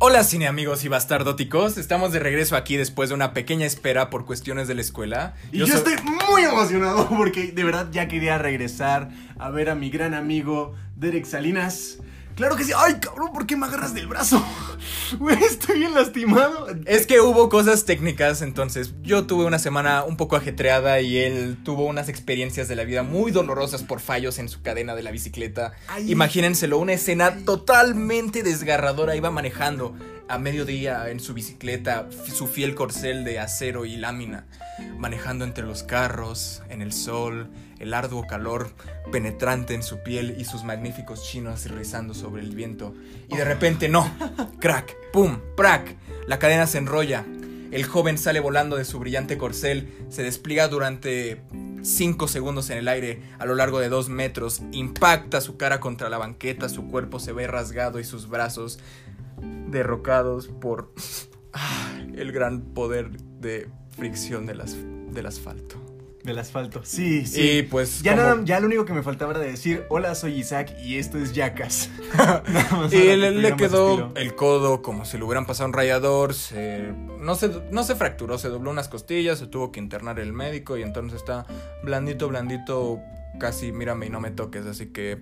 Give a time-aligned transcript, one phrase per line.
[0.00, 4.24] Hola cine amigos y bastardóticos, estamos de regreso aquí después de una pequeña espera por
[4.26, 5.34] cuestiones de la escuela.
[5.50, 5.94] Y yo, so- estoy
[6.30, 9.10] muy emocionado porque de verdad ya quería regresar
[9.40, 11.98] a ver a mi gran amigo Derek Salinas.
[12.36, 12.70] Claro que sí.
[12.76, 14.40] Ay, cabrón, ¿por qué me agarras del brazo?
[15.18, 16.66] Güey, estoy bien lastimado.
[16.86, 21.56] Es que hubo cosas técnicas, entonces yo tuve una semana un poco ajetreada y él
[21.64, 25.10] tuvo unas experiencias de la vida muy dolorosas por fallos en su cadena de la
[25.10, 25.72] bicicleta.
[25.88, 26.10] Ay.
[26.10, 29.94] Imagínenselo, una escena totalmente desgarradora, iba manejando
[30.28, 34.46] a mediodía en su bicicleta, su fiel corcel de acero y lámina,
[34.98, 38.70] manejando entre los carros, en el sol, el arduo calor
[39.12, 42.94] penetrante en su piel y sus magníficos chinos rizando sobre el viento.
[43.28, 44.10] Y de repente no,
[44.60, 45.96] crack, pum, prac,
[46.26, 47.24] la cadena se enrolla.
[47.70, 51.42] El joven sale volando de su brillante corcel, se despliega durante
[51.82, 56.08] 5 segundos en el aire a lo largo de 2 metros, impacta su cara contra
[56.08, 58.78] la banqueta, su cuerpo se ve rasgado y sus brazos
[59.68, 60.92] derrocados por
[61.52, 64.76] ah, el gran poder de fricción del, as-
[65.12, 65.76] del asfalto.
[66.28, 66.82] Del asfalto.
[66.84, 67.40] Sí, sí.
[67.40, 70.34] Y pues ya, como- nada, ya lo único que me faltaba era decir, hola, soy
[70.34, 71.88] Isaac y esto es Yacas.
[72.92, 76.34] Y le, le quedó el codo como si le hubieran pasado un rayador.
[76.34, 80.32] Se, no, se, no se fracturó, se dobló unas costillas, se tuvo que internar el
[80.32, 81.46] médico y entonces está
[81.82, 83.00] blandito, blandito,
[83.40, 84.66] casi mírame y no me toques.
[84.66, 85.18] Así que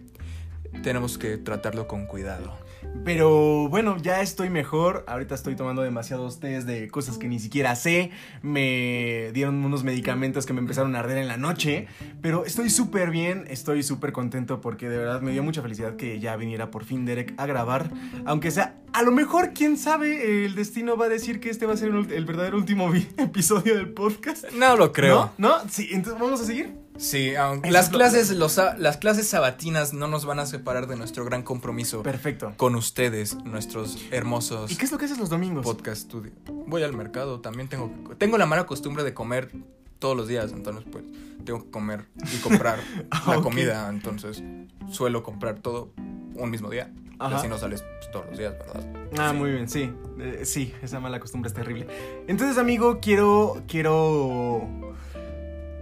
[0.82, 2.58] tenemos que tratarlo con cuidado.
[3.04, 5.04] Pero bueno, ya estoy mejor.
[5.06, 8.10] Ahorita estoy tomando demasiados test de cosas que ni siquiera sé.
[8.42, 11.86] Me dieron unos medicamentos que me empezaron a arder en la noche.
[12.20, 16.18] Pero estoy súper bien, estoy súper contento porque de verdad me dio mucha felicidad que
[16.18, 17.90] ya viniera por fin Derek a grabar.
[18.24, 21.74] Aunque sea, a lo mejor, quién sabe, el destino va a decir que este va
[21.74, 24.50] a ser el, verdadero último episodio del podcast.
[24.52, 25.32] No lo creo.
[25.38, 25.48] ¿No?
[25.48, 25.68] ¿No?
[25.68, 26.85] Sí, entonces vamos a seguir.
[26.98, 31.24] Sí, aunque las clases, los las clases sabatinas no nos van a separar de nuestro
[31.24, 32.54] gran compromiso Perfecto.
[32.56, 35.64] con ustedes, nuestros hermosos ¿Y qué es lo que haces los domingos?
[35.64, 36.32] podcast studio.
[36.66, 39.50] Voy al mercado, también tengo que- tengo la mala costumbre de comer
[39.98, 41.04] todos los días, entonces pues
[41.44, 42.78] tengo que comer y comprar
[43.26, 43.42] la Ok.
[43.42, 44.42] comida, entonces
[44.90, 45.92] suelo comprar todo
[46.34, 46.90] un mismo día.
[47.18, 47.38] Ajá.
[47.38, 48.84] así no sales pues, todos los días, ¿verdad?
[49.16, 49.36] Ah, Sí.
[49.38, 49.90] muy bien, sí.
[50.20, 51.86] Eh, sí, esa mala costumbre es terrible.
[52.26, 53.62] Entonces, amigo, quiero.
[53.66, 54.68] Quiero.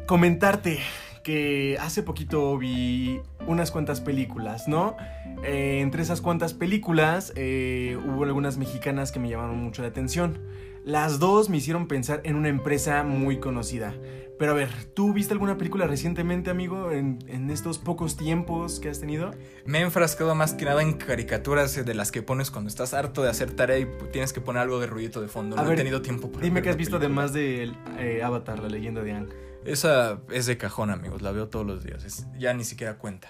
[0.06, 0.80] Comentarte
[1.22, 4.96] que hace poquito vi unas cuantas películas, ¿no?
[5.42, 10.38] Eh, entre esas cuantas películas eh, hubo algunas mexicanas que me llamaron mucho la atención.
[10.84, 13.94] Las dos me hicieron pensar en una empresa muy conocida.
[14.38, 18.90] Pero a ver, ¿tú viste alguna película recientemente, amigo, en, en estos pocos tiempos que
[18.90, 19.30] has tenido?
[19.64, 23.22] Me he enfrascado más que nada en caricaturas de las que pones cuando estás harto
[23.22, 25.56] de hacer tarea y tienes que poner algo de ruidito de fondo.
[25.56, 27.22] A no ver, he tenido tiempo para Dime que has visto película.
[27.22, 29.28] además de eh, Avatar, la leyenda de Aang.
[29.64, 33.28] Esa es de cajón, amigos, la veo todos los días, ya ni siquiera cuenta.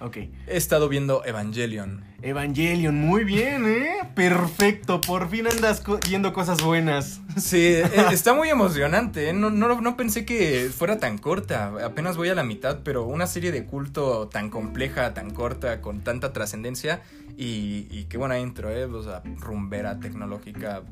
[0.00, 0.16] Ok.
[0.16, 2.02] He estado viendo Evangelion.
[2.22, 3.98] Evangelion, muy bien, ¿eh?
[4.14, 7.20] Perfecto, por fin andas co- viendo cosas buenas.
[7.36, 9.28] Sí, eh, está muy emocionante.
[9.28, 9.32] ¿eh?
[9.32, 11.72] No, no, no pensé que fuera tan corta.
[11.84, 16.00] Apenas voy a la mitad, pero una serie de culto tan compleja, tan corta, con
[16.00, 17.02] tanta trascendencia.
[17.36, 18.84] Y, y qué buena intro, ¿eh?
[18.84, 20.82] O sea, rumbera tecnológica.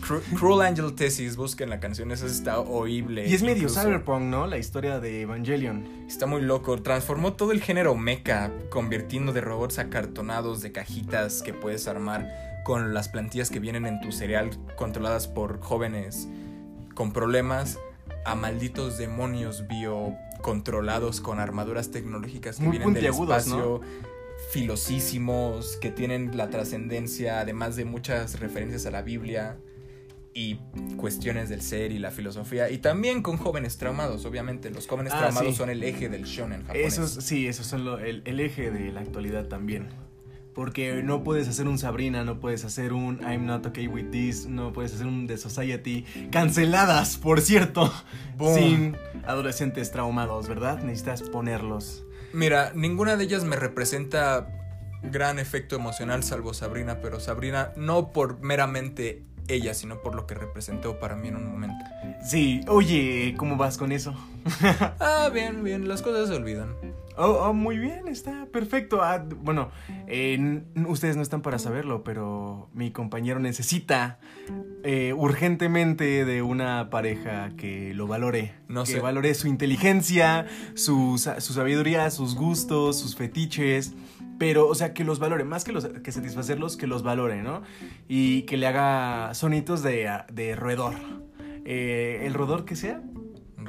[0.00, 3.28] Cru- Cruel Angel Thesis, busquen la canción, esa está oíble.
[3.28, 4.46] Y es medio cyberpunk, ¿no?
[4.46, 5.84] La historia de Evangelion.
[6.08, 6.80] Está muy loco.
[6.82, 12.28] Transformó todo el género mecha, convirtiendo de robots acartonados, de cajitas que puedes armar
[12.64, 16.28] con las plantillas que vienen en tu cereal, controladas por jóvenes
[16.94, 17.78] con problemas,
[18.24, 23.80] a malditos demonios biocontrolados con armaduras tecnológicas que Muy vienen del espacio.
[24.50, 29.56] Filosísimos, que tienen la trascendencia, además de muchas referencias a la Biblia
[30.34, 30.58] y
[30.96, 32.70] cuestiones del ser y la filosofía.
[32.70, 34.70] Y también con jóvenes traumados, obviamente.
[34.70, 35.56] Los jóvenes Ah, traumados sí.
[35.56, 36.92] son el eje del shonen japonés.
[36.94, 39.88] Esos, sí, esos son lo- el, el eje de la actualidad también.
[40.54, 44.46] Porque no puedes hacer un Sabrina, no puedes hacer un I'm not okay with this,
[44.46, 46.04] no puedes hacer un The Society.
[46.30, 47.90] Canceladas, por cierto.
[48.36, 48.54] Boom.
[48.58, 50.82] Sin adolescentes traumados, ¿verdad?
[50.82, 52.04] Necesitas ponerlos.
[52.34, 54.46] Mira, ninguna de ellas me representa
[55.02, 59.24] gran efecto emocional salvo Sabrina, pero Sabrina no por meramente
[59.54, 61.84] ella, sino por lo que representó para mí en un momento.
[62.24, 64.14] Sí, oye, ¿cómo vas con eso?
[65.00, 66.74] Ah, bien, bien, las cosas se olvidan.
[67.16, 69.02] Oh, oh, muy bien, está perfecto.
[69.02, 69.70] Ah, bueno,
[70.06, 74.18] eh, ustedes no están para saberlo, pero mi compañero necesita
[74.82, 78.54] eh, urgentemente de una pareja que lo valore.
[78.68, 79.00] No que sé.
[79.00, 83.92] valore su inteligencia, su, su sabiduría, sus gustos, sus fetiches.
[84.42, 87.62] Pero, o sea, que los valore, más que, los, que satisfacerlos, que los valore, ¿no?
[88.08, 90.94] Y que le haga sonitos de, de roedor.
[91.64, 93.00] Eh, el roedor que sea,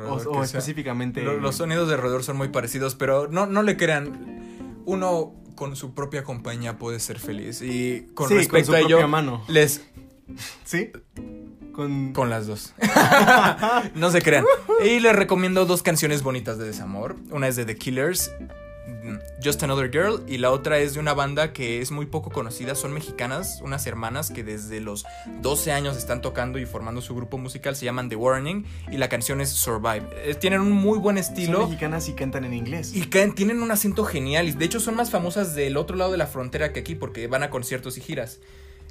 [0.04, 0.42] o, o que sea.
[0.44, 1.22] específicamente...
[1.22, 4.82] Lo- Los sonidos de roedor son muy parecidos, pero no, no le crean.
[4.86, 7.62] Uno con su propia compañía puede ser feliz.
[7.62, 9.44] Y con Sí, con respecto su a ello, mano.
[9.48, 9.86] les
[10.64, 10.90] ¿Sí?
[11.72, 12.14] Con...
[12.14, 12.74] con las dos.
[13.96, 14.44] no se crean.
[14.84, 17.16] Y les recomiendo dos canciones bonitas de desamor.
[17.30, 18.32] Una es de The Killers,
[19.44, 22.76] Just Another Girl, y la otra es de una banda que es muy poco conocida.
[22.76, 25.06] Son mexicanas, unas hermanas que desde los
[25.42, 27.76] 12 años están tocando y formando su grupo musical.
[27.76, 30.04] Se llaman The Warning y la canción es Survive.
[30.24, 31.68] Eh, tienen un muy buen Son estilo.
[31.68, 32.94] mexicanas y cantan en inglés.
[32.96, 34.48] Y tienen un acento genial.
[34.48, 37.28] Y de hecho son más famosas del otro lado de la frontera que aquí porque
[37.28, 38.40] van a conciertos y giras.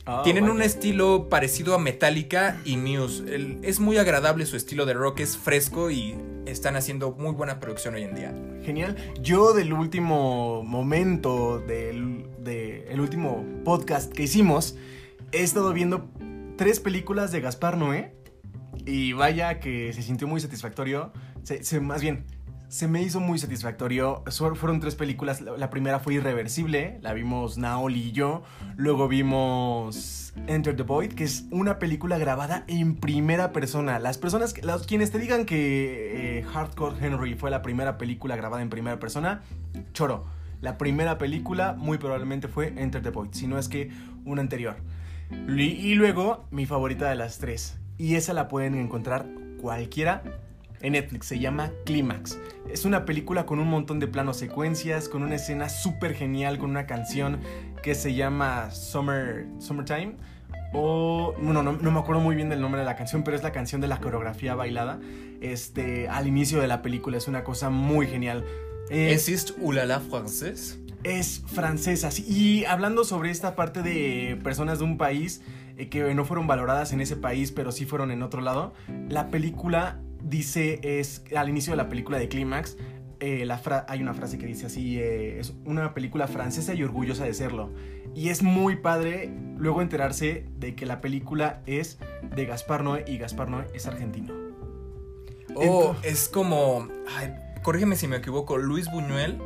[0.05, 0.55] Ah, Tienen vaya.
[0.55, 3.23] un estilo parecido a Metallica y Muse.
[3.35, 7.61] El- es muy agradable su estilo de rock, es fresco y están haciendo muy buena
[7.61, 8.35] producción hoy en día.
[8.65, 8.97] Genial.
[9.21, 14.77] Yo del último momento, del de el último podcast que hicimos,
[15.31, 16.09] he estado viendo
[16.57, 18.13] tres películas de Gaspar Noé.
[18.85, 21.13] Y vaya que se sintió muy satisfactorio.
[21.45, 22.25] Se- se- más bien,
[22.73, 24.25] se me hizo muy satisfactorio.
[24.55, 25.43] Fueron tres películas.
[25.43, 26.99] La, primera fue Irreversible.
[27.03, 28.45] La vimos Naoli y yo.
[28.77, 33.99] Luego vimos Enter the Void, que es una película grabada en primera persona.
[33.99, 38.63] Las personas, los, quienes te digan que eh, Hardcore Henry fue la primera película grabada
[38.63, 39.43] en primera persona,
[39.93, 40.25] choro.
[40.63, 43.91] La primera película muy probablemente fue Enter the Void, si no es que
[44.25, 44.77] una anterior.
[45.31, 47.79] Y luego, mi favorita de las tres.
[47.99, 49.27] Y esa la pueden encontrar
[49.61, 50.23] cualquiera
[50.83, 51.27] en Netflix.
[51.27, 52.39] Se llama Clímax.
[52.71, 56.71] Es una película con un montón de planos secuencias, con una escena súper genial, con
[56.71, 57.41] una canción
[57.83, 60.17] que se llama Summer, Summertime.
[60.75, 63.43] O, bueno, no, no me acuerdo muy bien del nombre de la canción, pero es
[63.43, 65.01] la canción de la coreografía bailada.
[65.41, 68.45] Este, al inicio de la película es una cosa muy genial.
[68.91, 70.79] Eh, ¿Existe Ulala francés?
[71.05, 72.11] es francesa.
[72.11, 72.25] sí.
[72.29, 75.43] Y hablando sobre esta parte de personas de un país
[75.77, 78.73] eh, que no fueron valoradas en ese país, pero sí fueron en otro lado,
[79.09, 82.77] la película dice, es al inicio de la película de Clímax,
[83.21, 86.83] eh, la fra- hay una frase que dice así, eh, es una película francesa y
[86.83, 87.71] orgullosa de serlo.
[88.15, 91.99] Y es muy padre luego enterarse de que la película es
[92.35, 94.35] de Gaspar Noé y Gaspar Noé es argentino.
[95.55, 96.89] O Ento- es como.
[97.17, 97.33] ay,
[97.63, 98.57] corrígeme si me equivoco.
[98.59, 99.39] Luis Buñuel,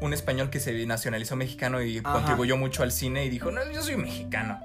[0.00, 2.12] un español que se nacionalizó mexicano y Ajá.
[2.12, 4.58] contribuyó mucho al cine y dijo: No, yo soy mexicano.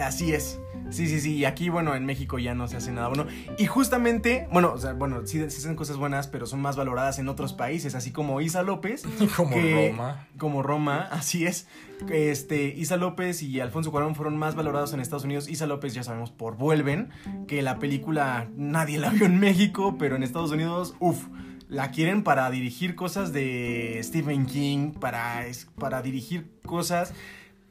[0.00, 0.58] Así es.
[0.90, 1.34] Sí, sí, sí.
[1.36, 3.26] Y aquí, bueno, en México ya no se hace nada bueno.
[3.58, 7.18] Y justamente, bueno, o sea, bueno, sí, sí hacen cosas buenas, pero son más valoradas
[7.18, 9.02] en otros países, así como Isa López.
[9.36, 10.26] Como que- Roma.
[10.38, 11.66] Como Roma, así es.
[12.10, 15.48] Este, Isa López y Alfonso Cuarón fueron más valorados en Estados Unidos.
[15.48, 17.08] Isa López, ya sabemos, por Vuelven,
[17.48, 21.26] que la película nadie la vio en México, pero en Estados Unidos, uff.
[21.68, 25.44] La quieren para dirigir cosas de Stephen King, para,
[25.76, 27.12] para dirigir cosas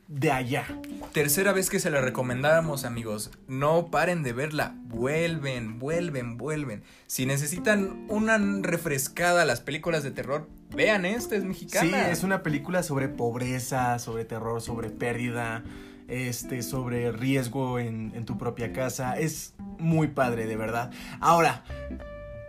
[0.08, 0.66] de allá.
[1.14, 3.32] Tercera vez que se la recomendáramos, amigos.
[3.48, 4.76] No paren de verla.
[4.86, 6.84] Vuelven, vuelven, vuelven.
[7.08, 12.06] Si necesitan una refrescada a las películas de terror, vean esta, es mexicana.
[12.06, 15.64] Sí, es una película sobre pobreza, sobre terror, sobre pérdida,
[16.08, 19.18] este, sobre riesgo en, en tu propia casa.
[19.18, 20.92] Es muy padre, de verdad.
[21.20, 21.64] Ahora,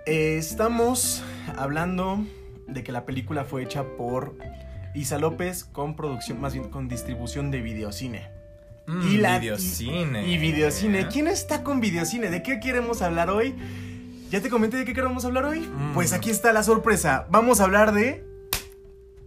[0.07, 1.23] eh, estamos
[1.57, 2.25] hablando
[2.69, 4.37] de que la película fue hecha por
[4.97, 8.29] Isa López con producción, más bien con distribución de videocine.
[8.87, 10.27] Mm, y la- videocine.
[10.29, 11.09] Y videocine.
[11.09, 12.31] ¿Quién está con videocine?
[12.31, 13.55] ¿De qué queremos hablar hoy?
[14.31, 15.61] ¿Ya te comenté de qué queremos hablar hoy?
[15.61, 15.93] Mm.
[15.95, 17.27] Pues aquí está la sorpresa.
[17.31, 18.25] Vamos a hablar de.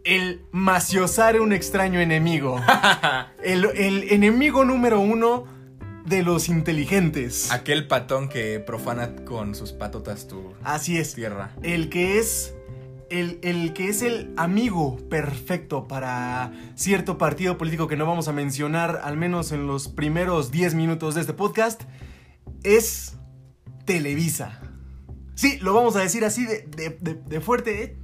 [0.05, 2.59] El maciosare un extraño enemigo.
[3.43, 5.45] el, el enemigo número uno
[6.05, 7.51] de los inteligentes.
[7.51, 11.13] Aquel patón que profana con sus patotas tu Así es.
[11.15, 11.51] tierra.
[11.61, 12.55] El que es.
[13.09, 18.33] El, el que es el amigo perfecto para cierto partido político que no vamos a
[18.33, 21.83] mencionar, al menos en los primeros 10 minutos de este podcast,
[22.63, 23.17] es
[23.85, 24.61] Televisa.
[25.35, 27.95] Sí, lo vamos a decir así de, de- de- de fuerte, ¿eh?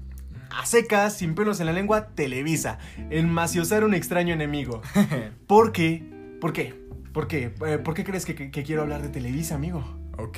[0.58, 2.80] a secas, sin pelos en la lengua, Televisa.
[3.10, 4.82] El maciosar un extraño enemigo.
[5.48, 6.04] ¿Por qué?
[6.40, 6.74] ¿Por qué?
[7.14, 7.54] ¿Por qué?
[7.68, 9.84] Eh, ¿Por qué crees que, que- que quiero hablar de Televisa, amigo?
[10.18, 10.38] Ok.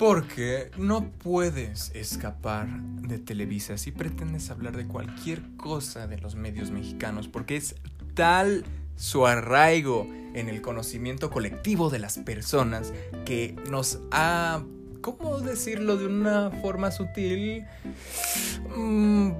[0.00, 6.70] Porque no puedes escapar de Televisa si pretendes hablar de cualquier cosa de los medios
[6.70, 7.74] mexicanos, porque es
[8.14, 8.64] tal
[8.96, 12.94] su arraigo en el conocimiento colectivo de las personas
[13.26, 14.62] que nos ha,
[15.02, 17.66] ¿cómo decirlo de una forma sutil?
[18.74, 19.32] Mm,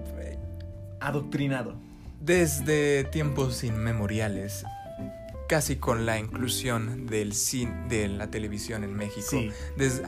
[1.00, 1.74] Adoctrinado.
[2.20, 4.66] desde tiempos inmemoriales,
[5.48, 9.26] casi con la inclusión del cine, de la televisión en México.
[9.30, 9.50] Sí.
[9.78, 10.02] Desde-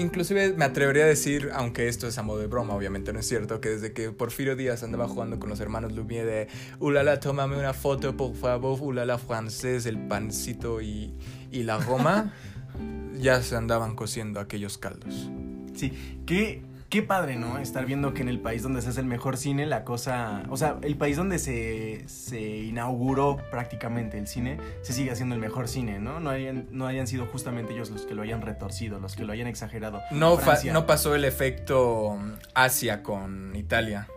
[0.00, 3.26] inclusive me atrevería a decir, aunque esto es a modo de broma, obviamente no es
[3.26, 7.58] cierto, que desde que Porfirio Díaz andaba jugando con los hermanos Lumière de Ulala, tómame
[7.58, 11.14] una foto, por favor, Ulala francés, el pancito y,
[11.50, 12.32] y la goma,
[13.18, 15.30] ya se andaban cociendo aquellos caldos.
[15.74, 17.58] Sí, que qué padre, ¿no?
[17.58, 20.42] Estar viendo que en el país donde se hace el mejor cine, la cosa.
[20.50, 25.40] O sea, el país donde se, se inauguró prácticamente el cine, se sigue haciendo el
[25.40, 26.20] mejor cine, ¿no?
[26.20, 29.32] No hayan, no hayan sido justamente ellos los que lo hayan retorcido, los que lo
[29.32, 30.00] hayan exagerado.
[30.10, 30.72] No, fa- Francia.
[30.72, 32.18] no pasó el efecto
[32.54, 34.08] Asia con Italia.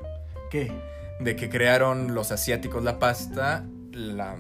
[0.50, 0.72] ¿Qué?
[1.20, 4.36] De que crearon los asiáticos la pasta, la,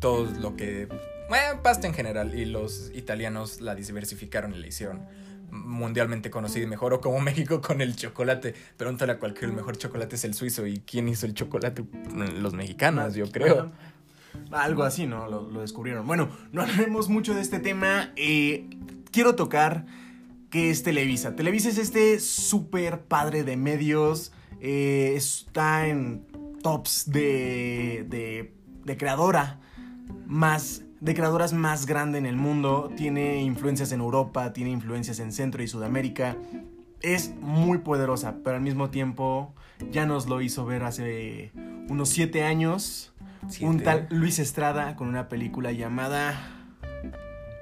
[0.00, 0.88] todo lo que...
[1.28, 2.34] Bueno, pasta en general.
[2.34, 5.06] Y los italianos la diversificaron y la hicieron
[5.50, 6.92] mundialmente conocida y mejor.
[6.94, 8.54] O como México con el chocolate.
[8.76, 10.66] Pregúntale a cualquier, el mejor chocolate es el suizo.
[10.66, 11.84] ¿Y quién hizo el chocolate?
[12.38, 13.72] Los mexicanos, yo creo.
[14.52, 15.28] Algo así, ¿no?
[15.28, 16.06] Lo, lo descubrieron.
[16.06, 18.12] Bueno, no hablaremos mucho de este tema.
[18.16, 18.68] eh,
[19.10, 19.86] quiero tocar
[20.50, 21.36] que es Televisa.
[21.36, 24.32] Televisa es este súper padre de medios.
[24.60, 26.26] eh, está en
[26.62, 28.52] tops de, de,
[28.84, 29.60] de creadora
[30.26, 32.90] más de creadoras más grande en el mundo.
[32.96, 36.36] Tiene influencias en Europa, tiene influencias en Centro y Sudamérica.
[37.00, 39.54] Es muy poderosa, pero al mismo tiempo
[39.90, 41.52] ya nos lo hizo ver hace
[41.88, 43.14] unos siete años.
[43.62, 46.38] Un tal Luis Estrada con una película llamada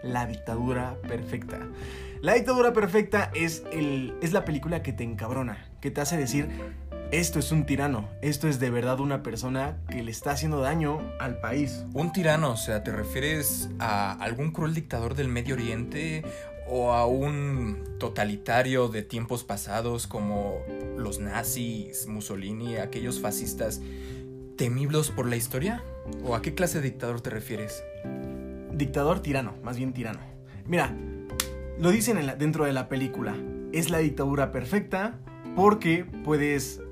[0.02, 1.60] La dictadura perfecta.
[2.20, 6.48] La dictadura perfecta es, el, es la película que te encabrona, que te hace decir,
[7.10, 11.00] esto es un tirano, esto es de verdad una persona que le está haciendo daño
[11.20, 11.84] al país.
[11.94, 16.22] Un tirano, o sea, ¿te refieres a algún cruel dictador del Medio Oriente
[16.68, 20.58] o a un totalitario de tiempos pasados como
[20.98, 23.80] los nazis, Mussolini, aquellos fascistas
[24.56, 25.82] temibles por la historia?
[26.24, 27.82] ¿O a qué clase de dictador te refieres?
[28.72, 30.20] Dictador tirano, más bien tirano.
[30.66, 30.94] Mira,
[31.78, 33.34] lo dicen en la- dentro de la película,
[33.72, 35.18] es la dictadura perfecta
[35.56, 36.82] porque puedes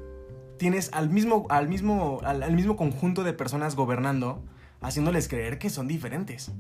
[0.59, 4.45] tienes al mismo al mismo al, mismo conjunto de personas gobernando
[4.81, 6.53] haciéndoles creer que son diferentes.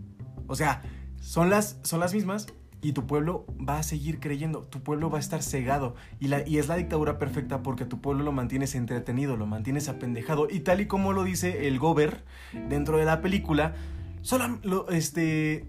[0.46, 0.82] O sea,
[1.20, 2.46] son las son las mismas
[2.82, 6.46] y tu pueblo va a seguir creyendo, tu pueblo va a estar cegado y, la,
[6.46, 10.60] y es la dictadura perfecta porque tu pueblo lo mantienes entretenido, lo mantienes apendejado y
[10.60, 12.22] tal y como lo dice el gober
[12.68, 13.74] dentro de la película,
[14.22, 15.66] solam- lo- este,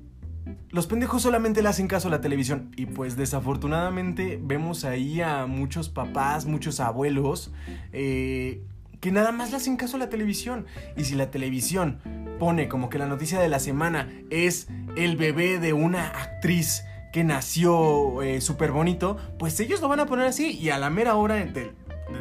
[0.69, 2.71] los pendejos solamente le hacen caso a la televisión.
[2.75, 7.51] Y pues desafortunadamente vemos ahí a muchos papás, muchos abuelos,
[7.93, 8.61] eh,
[8.99, 10.65] que nada más le hacen caso a la televisión.
[10.95, 11.99] Y si la televisión
[12.39, 17.23] pone como que la noticia de la semana es el bebé de una actriz que
[17.23, 20.51] nació súper bonito, pues ellos lo van a poner así.
[20.51, 21.71] Y a la mera hora, de,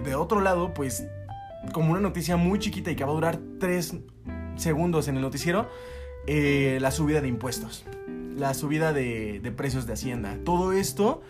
[0.05, 1.07] de- otro lado, pues
[1.73, 3.97] como una noticia muy chiquita y que va a durar tres
[4.55, 5.69] segundos en el noticiero,
[6.27, 7.85] eh, la subida de impuestos,
[8.37, 10.39] la subida de, de precios de Hacienda.
[10.45, 11.23] Todo esto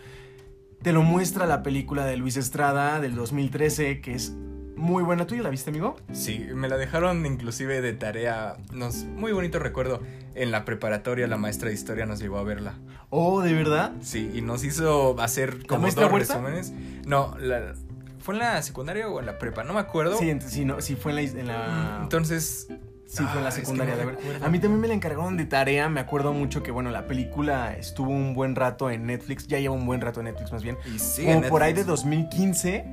[0.82, 4.34] te lo muestra la película de Luis Estrada del 2013, que es
[4.76, 5.26] muy buena.
[5.26, 5.96] ¿Tú ya la viste, amigo?
[6.12, 8.56] Sí, me la dejaron inclusive de tarea.
[8.72, 10.00] Nos, muy bonito recuerdo.
[10.34, 12.74] En la preparatoria la maestra de historia nos llevó a verla.
[13.08, 13.92] Oh, ¿de verdad?
[14.02, 16.34] Sí, y nos hizo hacer como dos Huerta?
[16.34, 16.72] resúmenes.
[17.06, 17.72] No, la-
[18.18, 19.64] ¿fue en la secundaria o en la prepa?
[19.64, 20.18] No me acuerdo.
[20.18, 21.40] Sí, sí, no, sí fue en la...
[21.40, 22.68] en la- Entonces,
[23.06, 23.94] Sí, fue en la Ah, es que secundaria.
[23.94, 24.44] no de ver-.
[24.44, 25.88] A mí también me la encargaron de tarea.
[25.88, 29.46] Me acuerdo mucho que, bueno, la película estuvo un buen rato en Netflix.
[29.46, 30.76] Ya lleva un buen rato en Netflix, más bien.
[30.92, 32.02] y sí, Como por ahí de Netflix.
[32.02, 32.84] 2015,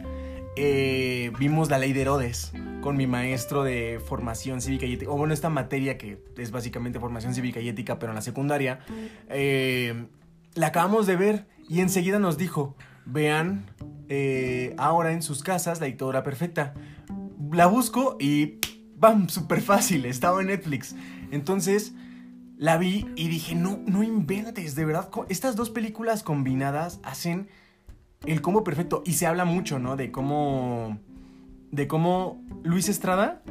[0.56, 2.52] eh, vimos la ley de Herodes
[2.82, 5.10] con mi maestro de formación cívica y ética.
[5.12, 8.80] O bueno, esta materia que es básicamente formación cívica y ética, pero en la secundaria.
[9.30, 10.06] eh,
[10.56, 13.66] la acabamos de ver y enseguida nos dijo: Vean
[14.10, 16.76] eh, ahora en sus casas la dictadura perfecta.
[17.52, 18.60] La busco y
[19.04, 19.28] ¡bam!
[19.28, 20.96] Súper fácil, estaba en Netflix.
[21.30, 21.94] Entonces
[22.58, 27.50] la vi y dije, no, no inventes, de verdad, estas dos películas combinadas hacen
[28.26, 29.04] el combo perfecto.
[29.06, 29.98] Y se habla mucho, ¿no?
[29.98, 31.00] De cómo,
[31.72, 33.44] de cómo Luis Estrada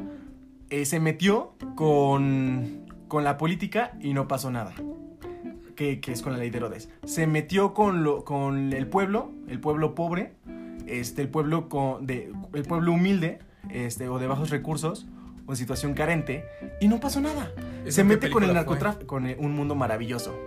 [0.71, 4.73] eh, se metió con, con la política y no pasó nada.
[5.75, 6.89] Que, que es con la ley de Herodes.
[7.03, 10.33] Se metió con, lo, con el pueblo, el pueblo pobre,
[10.87, 13.37] este, el, pueblo con, de, el pueblo humilde,
[13.69, 15.07] este, o de bajos recursos,
[15.45, 16.45] o en situación carente,
[16.79, 17.51] y no pasó nada.
[17.85, 20.37] ¿Esa Se mete con el narcotráfico, con eh, Un Mundo Maravilloso,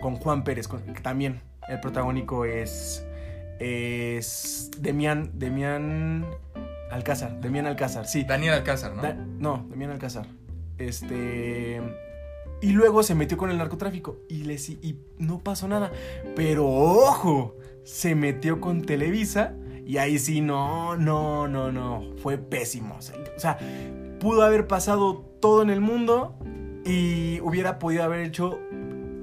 [0.00, 3.04] con Juan Pérez, con- que también el protagónico es,
[3.58, 6.26] es Demián, Demián
[6.90, 8.24] Alcázar, Demián Alcázar, sí.
[8.24, 9.02] Daniel Alcázar, ¿no?
[9.02, 10.26] Da- no, Demián Alcázar.
[10.78, 11.80] Este.
[12.62, 15.90] Y luego se metió con el narcotráfico y, le, y no pasó nada.
[16.34, 19.54] Pero ojo, se metió con Televisa
[19.86, 22.14] y ahí sí, no, no, no, no.
[22.22, 22.96] Fue pésimo.
[22.98, 23.58] O sea,
[24.26, 26.36] pudo haber pasado todo en el mundo
[26.84, 28.58] y hubiera podido haber hecho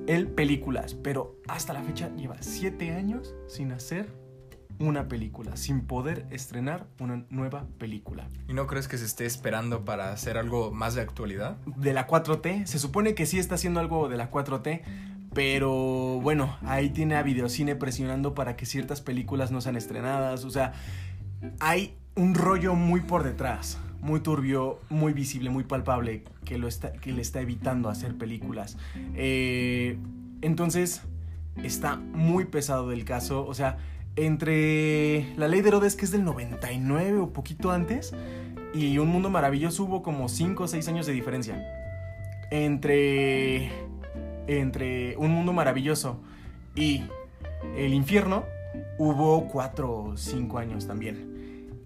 [0.07, 0.93] él películas.
[0.93, 4.07] Pero hasta la fecha lleva siete años sin hacer
[4.79, 8.29] una película, sin poder estrenar una nueva película.
[8.47, 11.57] ¿Y no crees que se esté esperando para hacer algo más de actualidad?
[11.65, 12.65] de la 4T.
[12.65, 14.83] Se supone que sí está haciendo algo de la 4T,
[15.33, 20.45] Pero bueno, ahí tiene a Videocine presionando para que ciertas películas no sean estrenadas.
[20.45, 20.71] O sea,
[21.59, 26.91] hay un rollo muy por detrás, muy turbio, muy visible, muy palpable, que, lo está,
[26.91, 28.77] que le está evitando hacer películas.
[29.15, 29.97] Eh,
[30.41, 31.03] entonces,
[31.63, 33.45] está muy pesado del caso.
[33.47, 33.77] O sea,
[34.17, 38.13] entre la ley de Herodes, que es del 99 o poquito antes,
[38.73, 41.63] y Un Mundo Maravilloso hubo como 5 o 6 años de diferencia.
[42.51, 43.71] Entre,
[44.47, 46.19] entre Un Mundo Maravilloso
[46.75, 47.03] y
[47.77, 48.43] El Infierno
[48.97, 51.32] hubo 4 o 5 años también.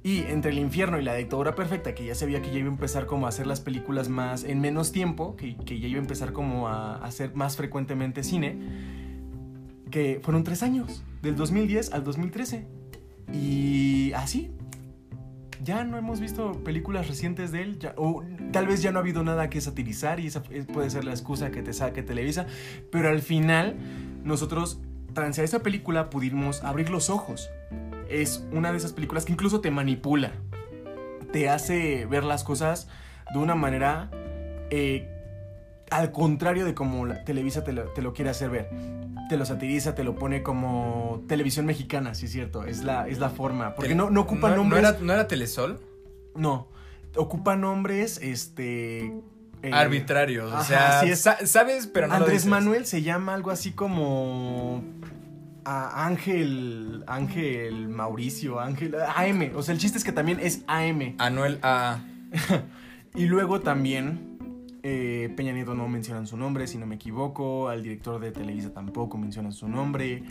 [0.04, 2.72] Y entre el infierno y la dictadura perfecta, que ya sabía que ya iba a
[2.72, 6.01] empezar como a hacer las películas más en menos tiempo, que, que ya iba a
[6.01, 8.58] empezar como a hacer más frecuentemente cine,
[9.92, 12.66] que fueron tres años, del 2010 al 2013.
[13.34, 14.51] Y así,
[15.63, 19.24] ya no hemos visto películas recientes de él, o tal vez ya no ha habido
[19.24, 22.48] nada que satirizar y esa puede ser la excusa que te saque Televisa,
[22.92, 23.75] pero al final
[24.24, 24.80] nosotros,
[25.13, 27.50] tras esa película, pudimos abrir los ojos
[28.10, 30.32] es una de esas películas que incluso te manipula.
[31.32, 32.88] Te hace ver las cosas
[33.34, 34.10] de una manera
[34.70, 35.08] eh,
[35.90, 38.70] al contrario de como la Televisa te lo, quiere hacer ver.
[39.30, 42.66] Te lo satiriza, te lo pone como televisión mexicana, sí es cierto.
[42.66, 43.76] Es la, es la forma.
[43.76, 45.02] Porque no, no ocupa nombres.
[45.02, 45.80] ¿no era, Telesol?
[46.36, 46.68] No.
[47.16, 49.14] Ocupa nombres, este.
[49.64, 50.54] Eh, arbitrarios.
[50.54, 54.84] o sea, sabes, pero no Andrés Manuel se llama algo así como
[55.70, 59.52] a Ángel, Ángel Mauricio, Ángel, AM.
[59.54, 61.16] O sea, el chiste es que también es AM.
[61.18, 62.00] Anuel A.
[63.16, 64.38] y luego también
[64.82, 67.68] eh, Peña Nieto no mencionan su nombre, si no me equivoco.
[67.68, 70.24] Al director de Televisa tampoco mencionan su nombre.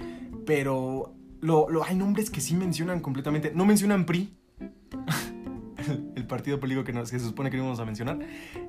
[0.46, 1.12] Pero
[1.42, 3.52] lo, hay nombres que sí mencionan completamente.
[3.54, 4.34] No mencionan PRI.
[6.16, 8.20] el partido político que, que se supone que no vamos a mencionar.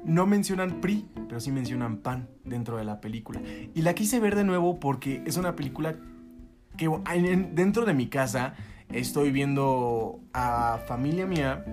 [0.03, 3.41] No mencionan PRI, pero sí mencionan PAN dentro de la película.
[3.73, 5.95] Y la quise ver de nuevo porque es una película
[6.77, 6.87] que
[7.53, 8.55] dentro de mi casa
[8.89, 11.65] estoy viendo a familia mía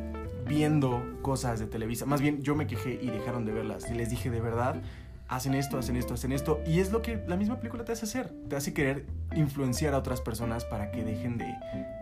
[0.46, 2.06] viendo cosas de Televisa.
[2.06, 3.90] Más bien yo me quejé y dejaron de verlas.
[3.90, 4.82] Y les dije de verdad,
[5.28, 6.60] hacen esto, hacen esto, hacen esto.
[6.66, 8.32] Y es lo que la misma película te hace hacer.
[8.48, 11.54] Te hace querer influenciar a otras personas para que dejen de,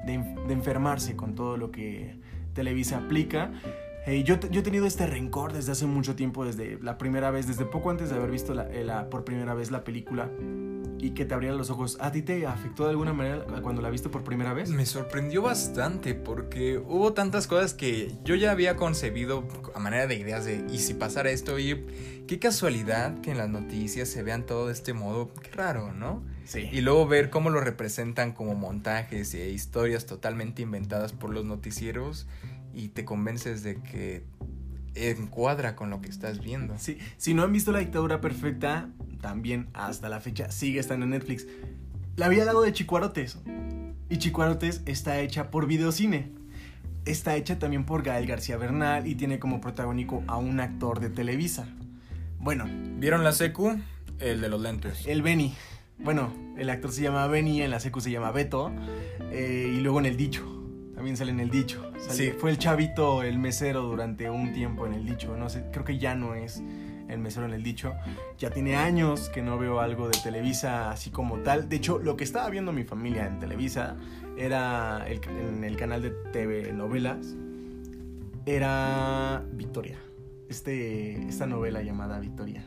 [0.06, 2.16] de, enfermarse con todo lo que
[2.54, 3.52] Televisa aplica.
[4.06, 7.46] Eh, yo, yo, he tenido este rencor desde hace mucho tiempo, desde la primera vez,
[7.46, 10.28] desde poco antes de haber visto la, la, por primera vez la película
[11.02, 13.90] y que te abrieran los ojos, ¿a ti te afectó de alguna manera cuando la
[13.90, 14.70] viste por primera vez?
[14.70, 20.14] Me sorprendió bastante porque hubo tantas cosas que yo ya había concebido a manera de
[20.14, 21.58] ideas de, ¿y si pasara esto?
[21.58, 25.92] Y qué casualidad que en las noticias se vean todo de este modo, qué raro,
[25.92, 26.22] ¿no?
[26.44, 26.68] Sí.
[26.70, 32.28] Y luego ver cómo lo representan como montajes e historias totalmente inventadas por los noticieros
[32.72, 34.22] y te convences de que
[34.94, 36.78] encuadra con lo que estás viendo.
[36.78, 38.88] Sí, si no han visto La dictadura perfecta,
[39.20, 41.46] también hasta la fecha sigue estando en Netflix.
[42.16, 43.38] La había dado de Chicuarotes.
[44.08, 46.32] Y Chicuarotes está hecha por Videocine.
[47.04, 51.08] Está hecha también por Gael García Bernal y tiene como protagónico a un actor de
[51.08, 51.66] Televisa.
[52.38, 52.66] Bueno.
[52.98, 53.80] ¿Vieron la secu?
[54.18, 55.06] El de los lentes.
[55.06, 55.54] El Benny.
[55.98, 58.72] Bueno, el actor se llama Benny, en la secu se llama Beto.
[59.30, 60.61] Eh, y luego en el dicho.
[61.02, 61.82] También sale en el dicho.
[61.98, 62.30] sí.
[62.38, 65.36] Fue el chavito, el mesero durante un tiempo en el dicho.
[65.36, 66.62] No sé, creo que ya no es
[67.08, 67.92] el mesero en el dicho.
[68.38, 71.68] Ya tiene años que no veo algo de Televisa así como tal.
[71.68, 73.96] De hecho, lo que estaba viendo mi familia en Televisa
[74.38, 77.34] era en el canal de TV Novelas.
[78.46, 79.98] Era Victoria.
[80.48, 82.64] Este, esta novela llamada Victoria.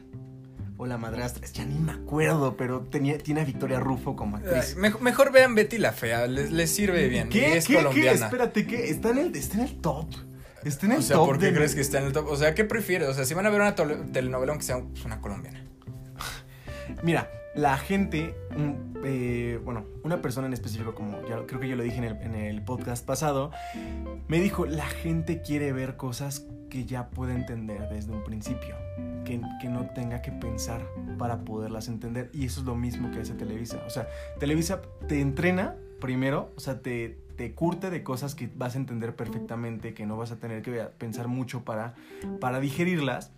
[0.78, 4.76] O La Madrastra, ya ni me acuerdo, pero tenía, tiene a Victoria Rufo como actriz.
[4.76, 7.30] mejor, vean Betty la Fea, les, sirve bien.
[7.30, 7.58] ¿Qué?
[7.58, 7.86] Es ¿Qué?
[7.94, 8.12] ¿Qué?
[8.12, 8.90] Espérate, ¿qué?
[8.90, 10.08] Está en el, está en el top.
[10.66, 12.28] Está en el o sea, ¿por qué crees que está en el top?
[12.28, 13.08] O sea, ¿qué prefieres?
[13.08, 15.64] O sea, si van a ver una telenovela aunque sea una colombiana.
[17.04, 18.36] Mira, la gente,
[19.04, 22.62] eh, bueno, una persona en específico, como ya creo que yo lo dije en el,
[22.64, 23.52] podcast pasado,
[24.28, 28.76] me dijo, la gente quiere ver cosas que ya puede entender desde un principio,
[29.26, 32.30] que, no tenga que pensar para poderlas entender.
[32.34, 33.84] Y eso es lo mismo que hace Televisa.
[33.86, 34.08] O sea,
[34.40, 39.16] Televisa te entrena primero, o sea, te, te curte de cosas que vas a entender
[39.16, 41.96] perfectamente, que no vas a tener que pensar mucho para,
[42.40, 43.32] para digerirlas.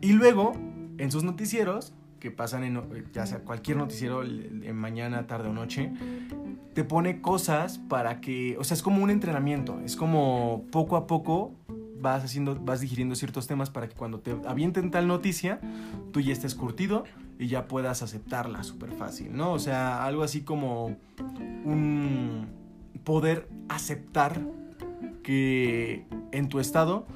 [0.00, 0.52] Y luego,
[0.96, 1.92] en sus noticieros,
[2.24, 5.92] que pasan en ya sea cualquier noticiero en mañana, tarde o noche,
[6.72, 11.06] te pone cosas para que, o sea, es como un entrenamiento, es como poco a
[11.06, 11.52] poco
[12.00, 15.60] vas haciendo, vas digiriendo ciertos temas para que cuando te avienten tal noticia,
[16.12, 17.04] tú ya estés curtido
[17.38, 19.52] y ya puedas aceptarla súper fácil, ¿no?
[19.52, 20.96] O sea, algo así como
[21.64, 22.46] un
[23.04, 24.40] poder aceptar
[25.22, 27.06] que en tu estado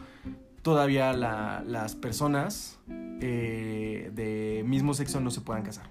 [0.63, 2.79] todavía las personas
[3.21, 5.91] eh, de mismo sexo no se puedan casar.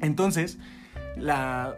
[0.00, 0.58] Entonces,
[1.16, 1.74] la,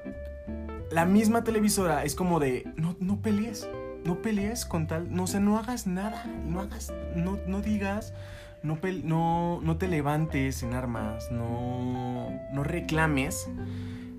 [0.90, 3.68] la misma televisora es como de, no, no pelees,
[4.04, 8.14] no pelees con tal, no sé, no hagas nada, no hagas, no, no digas,
[8.62, 13.48] no, no, no te levantes en armas, no, no reclames.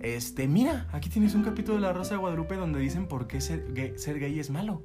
[0.02, 3.40] Este, mira, aquí tienes un capítulo de La Rosa de Guadalupe donde dicen por qué
[3.40, 3.66] ser
[3.98, 4.82] ser gay es malo.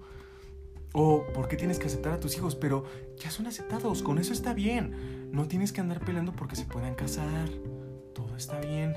[0.92, 2.84] O por qué tienes que aceptar a tus hijos, pero
[3.18, 5.30] ya son aceptados, con eso está bien.
[5.30, 7.48] No tienes que andar peleando porque se puedan casar.
[8.14, 8.94] Todo está bien.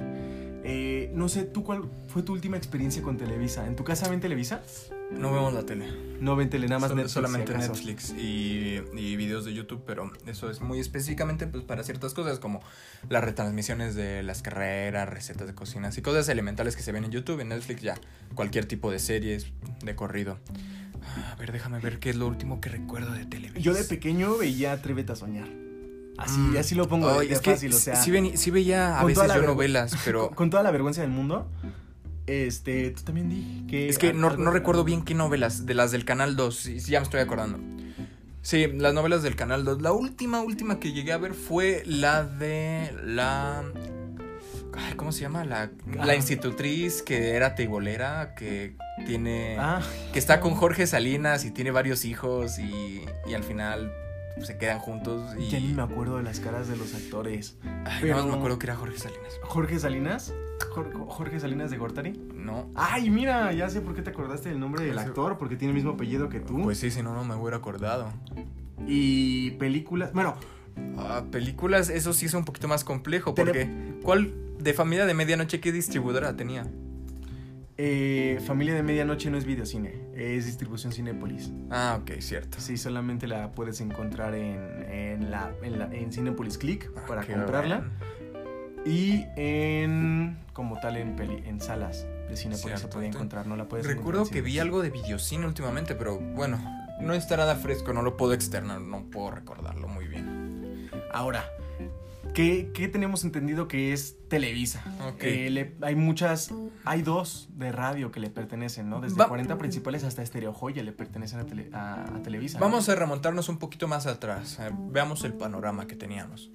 [0.64, 3.68] Eh, no sé, ¿tú cuál fue tu última experiencia con Televisa?
[3.68, 4.62] ¿En tu casa ven Televisa?
[5.12, 5.88] No vemos la tele.
[6.20, 10.50] No ven tele, nada más Netflix, Solamente Netflix y, y, videos de YouTube, pero eso
[10.50, 12.62] es muy específicamente pues, para ciertas cosas como
[13.10, 17.12] las retransmisiones de las carreras, recetas de cocinas y cosas elementales que se ven en
[17.12, 17.40] YouTube.
[17.40, 17.96] En Netflix ya
[18.36, 19.48] cualquier tipo de series
[19.82, 20.38] de corrido.
[21.32, 23.64] A ver, déjame ver qué es lo último que recuerdo de televisión.
[23.64, 25.48] Yo de pequeño veía Atrévete a soñar.
[26.18, 26.58] Así, mm.
[26.58, 27.96] así lo pongo es fácil, o sea.
[27.96, 30.30] Sí, veía a veces yo novelas, pero.
[30.36, 31.50] Con, toda la vergüenza del mundo.
[32.30, 33.90] Este, tú también di que.
[33.90, 37.04] Es que no, recuerdo bien qué novelas, de las del canal 2, sí, ya me
[37.06, 37.60] estoy acordando.
[38.42, 39.82] Sí, las novelas del canal 2.
[39.82, 43.64] La última, última que llegué a ver fue la de la
[44.96, 45.44] ¿cómo se llama?
[45.44, 45.72] La,
[46.04, 49.58] la institutriz que era teibolera, que tiene.
[49.60, 49.82] Ah.
[50.14, 53.92] que está con Jorge Salinas y tiene varios hijos y, y al final
[54.42, 55.36] se quedan juntos.
[55.38, 55.50] Y...
[55.50, 57.58] Ya ni me acuerdo de las caras de los actores.
[57.86, 58.26] Ay, pero...
[58.26, 59.40] me acuerdo que era Jorge Salinas.
[59.44, 60.34] ¿Jorge Salinas?
[61.08, 62.12] ¿Jorge, Salinas de Gortari?
[62.34, 62.70] No.
[62.76, 65.72] Ay, mira, ya sé por qué te acordaste del nombre del pues, actor, porque tiene
[65.72, 66.62] el mismo apellido que tú.
[66.62, 68.12] Pues sí, si no, no me hubiera acordado.
[68.88, 70.14] Y películas.
[70.14, 70.36] Bueno.
[70.98, 73.70] Ah, películas, eso sí es un poquito más complejo, porque.
[74.04, 76.66] ¿Cuál de familia de medianoche qué distribuidora tenía?
[77.82, 81.54] Eh, Familia de Medianoche no es videocine, es distribución Cinépolis.
[81.72, 82.60] Ah, ok, cierto.
[82.60, 87.26] Sí, solamente la puedes encontrar en, en, la, en, la, en Cinépolis Click ah, para
[87.26, 87.90] comprarla.
[88.86, 93.70] Y en, como tal, en, peli, en salas de Cinépolis se puede encontrar, no la
[93.70, 96.60] puedes Recuerdo que vi algo de videocine últimamente, pero bueno,
[97.00, 100.90] no está nada fresco, no lo puedo externar, no puedo recordarlo muy bien.
[101.14, 101.46] Ahora,
[102.34, 104.84] ¿Qué, tenemos entendido que es Televisa?
[105.20, 106.52] Eh, hay muchas,
[106.86, 109.02] hay dos de radio que le pertenecen, ¿no?
[109.02, 111.40] Desde 40 principales hasta Estereo Joya le pertenecen
[111.74, 112.60] a, Televisa.
[112.60, 114.58] Vamos a remontarnos un poquito más atrás.
[114.60, 116.52] Eh, veamos el panorama que teníamos.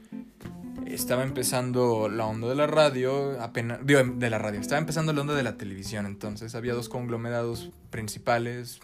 [0.87, 5.35] Estaba empezando la onda de la radio, apenas, de la radio, estaba empezando la onda
[5.35, 8.81] de la televisión, entonces había dos conglomerados principales,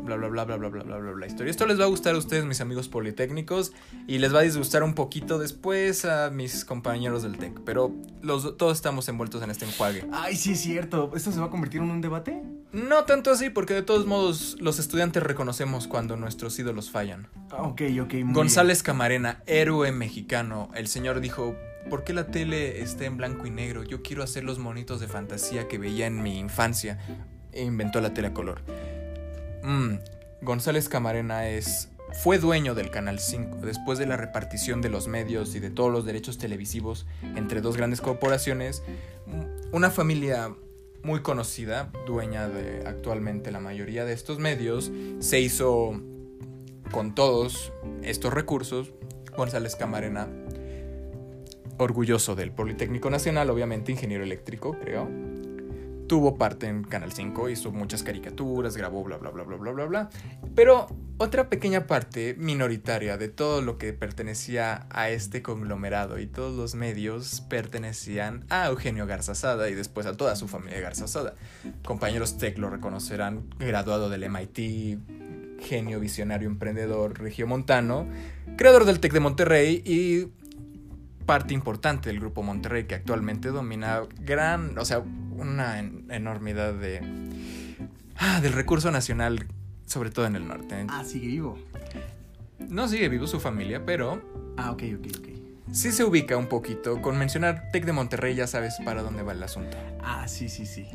[0.00, 1.50] bla bla bla bla bla bla bla bla bla historia.
[1.50, 3.72] Esto les va a gustar a ustedes, mis amigos politécnicos,
[4.06, 8.56] y les va a disgustar un poquito después a mis compañeros del TEC, pero los,
[8.56, 10.06] todos estamos envueltos en este enjuague.
[10.12, 11.12] Ay, sí es cierto.
[11.14, 12.42] ¿Esto se va a convertir en un debate?
[12.72, 17.28] No tanto así, porque de todos modos los estudiantes reconocemos cuando nuestros ídolos fallan.
[17.50, 18.14] Ah, ok, ok.
[18.24, 20.70] Muy González Camarena, héroe mexicano.
[20.74, 21.54] El señor dijo,
[21.90, 23.82] ¿por qué la tele está en blanco y negro?
[23.82, 26.98] Yo quiero hacer los monitos de fantasía que veía en mi infancia.
[27.52, 28.62] E inventó la tele a color.
[29.62, 29.94] Mm,
[30.42, 35.54] González Camarena es fue dueño del Canal 5 después de la repartición de los medios
[35.54, 38.82] y de todos los derechos televisivos entre dos grandes corporaciones.
[39.26, 40.54] Mm, una familia
[41.02, 46.00] muy conocida, dueña de actualmente la mayoría de estos medios, se hizo
[46.90, 47.72] con todos
[48.02, 48.92] estos recursos.
[49.36, 50.28] González Camarena,
[51.78, 55.08] orgulloso del Politécnico Nacional, obviamente ingeniero eléctrico, creo
[56.12, 59.86] tuvo parte en Canal 5, hizo muchas caricaturas, grabó bla bla bla bla bla bla
[59.86, 60.10] bla.
[60.54, 66.54] Pero otra pequeña parte minoritaria de todo lo que pertenecía a este conglomerado y todos
[66.54, 71.32] los medios pertenecían a Eugenio Garzazada y después a toda su familia Garzazada.
[71.82, 78.06] Compañeros Tech lo reconocerán, graduado del MIT, genio visionario emprendedor regiomontano,
[78.58, 80.41] creador del Tec de Monterrey y
[81.24, 87.00] parte importante del grupo Monterrey que actualmente domina gran, o sea, una enormidad de
[88.16, 89.46] ah, del recurso nacional,
[89.86, 90.86] sobre todo en el norte.
[90.88, 91.58] Ah, sigue vivo.
[92.68, 94.22] No sigue vivo su familia, pero
[94.56, 95.28] Ah, ok, ok, ok.
[95.72, 97.00] Sí se ubica un poquito.
[97.00, 99.76] Con mencionar Tec de Monterrey ya sabes para dónde va el asunto.
[100.02, 100.86] Ah, sí, sí, sí.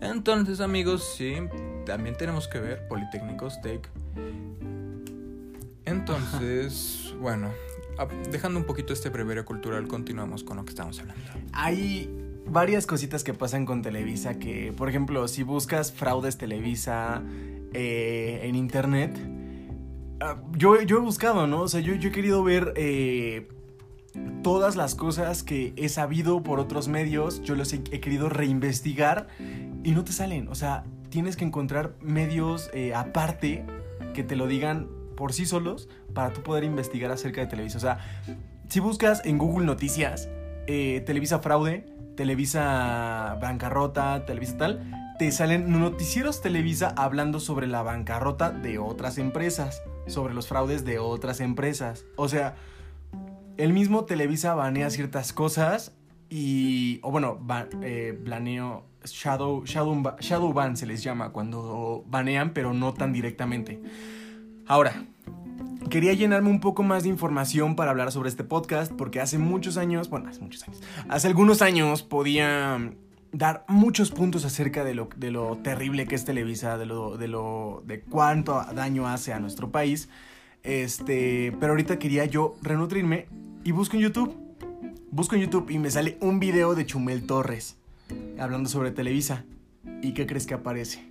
[0.00, 1.36] Entonces, amigos, sí,
[1.86, 3.88] también tenemos que ver Politécnicos Tec.
[5.84, 7.50] Entonces, bueno,
[8.30, 11.22] dejando un poquito este breviario cultural, continuamos con lo que estamos hablando.
[11.52, 12.08] Hay
[12.46, 17.22] varias cositas que pasan con Televisa que, por ejemplo, si buscas fraudes Televisa
[17.72, 19.18] eh, en internet,
[20.20, 21.62] ah, yo, yo, he buscado, ¿no?
[21.62, 23.48] O sea, yo, yo he querido ver eh,
[24.42, 29.28] todas las cosas que he sabido por otros medios, yo los he, querido reinvestigar
[29.84, 30.48] y no te salen.
[30.48, 33.64] O sea, tienes que encontrar medios eh, aparte
[34.14, 37.76] que te lo digan por sí solos para tú poder investigar acerca de Televisa.
[37.76, 37.98] O sea,
[38.68, 40.28] si buscas en Google Noticias,
[40.68, 48.52] eh, Televisa Fraude, Televisa Bancarrota, Televisa tal, te salen noticieros Televisa hablando sobre la bancarrota
[48.52, 52.04] de otras empresas, sobre los fraudes de otras empresas.
[52.14, 52.54] O sea,
[53.56, 55.96] el mismo Televisa banea ciertas cosas
[56.30, 57.44] y, o bueno,
[57.82, 63.80] eh, baneo, shadow, shadow, shadow ban se les llama cuando banean, pero no tan directamente.
[64.68, 65.02] Ahora,
[65.88, 69.78] quería llenarme un poco más de información para hablar sobre este podcast, porque hace muchos
[69.78, 72.92] años, bueno, hace muchos años, hace algunos años podía
[73.32, 77.28] dar muchos puntos acerca de lo, de lo terrible que es Televisa, de lo, de
[77.28, 80.10] lo, de cuánto daño hace a nuestro país.
[80.62, 83.26] Este, pero ahorita quería yo renutrirme
[83.64, 84.36] y busco en YouTube.
[85.10, 87.78] Busco en YouTube y me sale un video de Chumel Torres
[88.38, 89.46] hablando sobre Televisa.
[90.02, 91.07] ¿Y qué crees que aparece?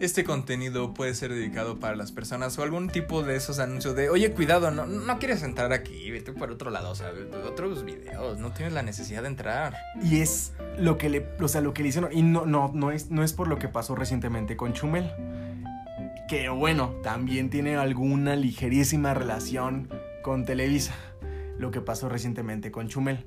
[0.00, 4.10] Este contenido puede ser dedicado para las personas o algún tipo de esos anuncios de,
[4.10, 7.12] oye, cuidado, no, no quieres entrar aquí, vete por otro lado, o sea,
[7.46, 9.76] otros videos, no tienes la necesidad de entrar.
[10.02, 12.90] Y es lo que le, o sea, lo que le hicieron, y no, no, no
[12.90, 15.10] es, no es por lo que pasó recientemente con Chumel,
[16.28, 19.88] que bueno, también tiene alguna ligerísima relación
[20.22, 20.94] con Televisa,
[21.58, 23.26] lo que pasó recientemente con Chumel.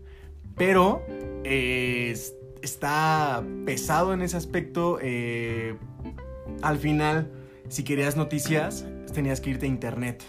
[0.55, 1.05] Pero
[1.43, 2.15] eh,
[2.61, 4.99] está pesado en ese aspecto.
[5.01, 5.75] Eh,
[6.61, 7.31] al final,
[7.69, 10.23] si querías noticias, tenías que irte a internet.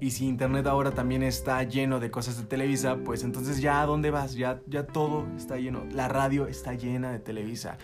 [0.00, 3.86] Y si internet ahora también está lleno de cosas de Televisa, pues entonces ya a
[3.86, 4.34] dónde vas?
[4.34, 5.84] Ya, ya todo está lleno.
[5.90, 7.78] La radio está llena de Televisa.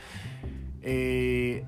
[0.83, 1.65] Eh,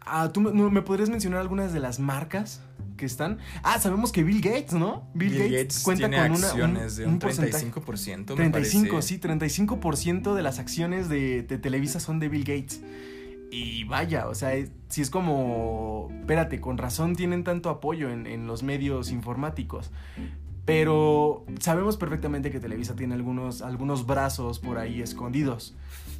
[0.00, 2.62] ah, ¿Tú me podrías mencionar algunas de las marcas
[2.96, 3.38] que están?
[3.62, 5.10] Ah, sabemos que Bill Gates, ¿no?
[5.12, 6.64] Bill, Gates, cuenta con una, de
[7.06, 8.34] un, 35%.
[8.34, 12.80] 35, sí, 35% de las acciones de, de Televisa son de Bill Gates.
[13.50, 14.52] Y vaya, o sea,
[14.88, 19.90] si es como, espérate, con razón tienen tanto apoyo en, los medios informáticos.
[20.64, 25.76] Pero sabemos perfectamente que Televisa tiene algunos, algunos brazos por ahí escondidos.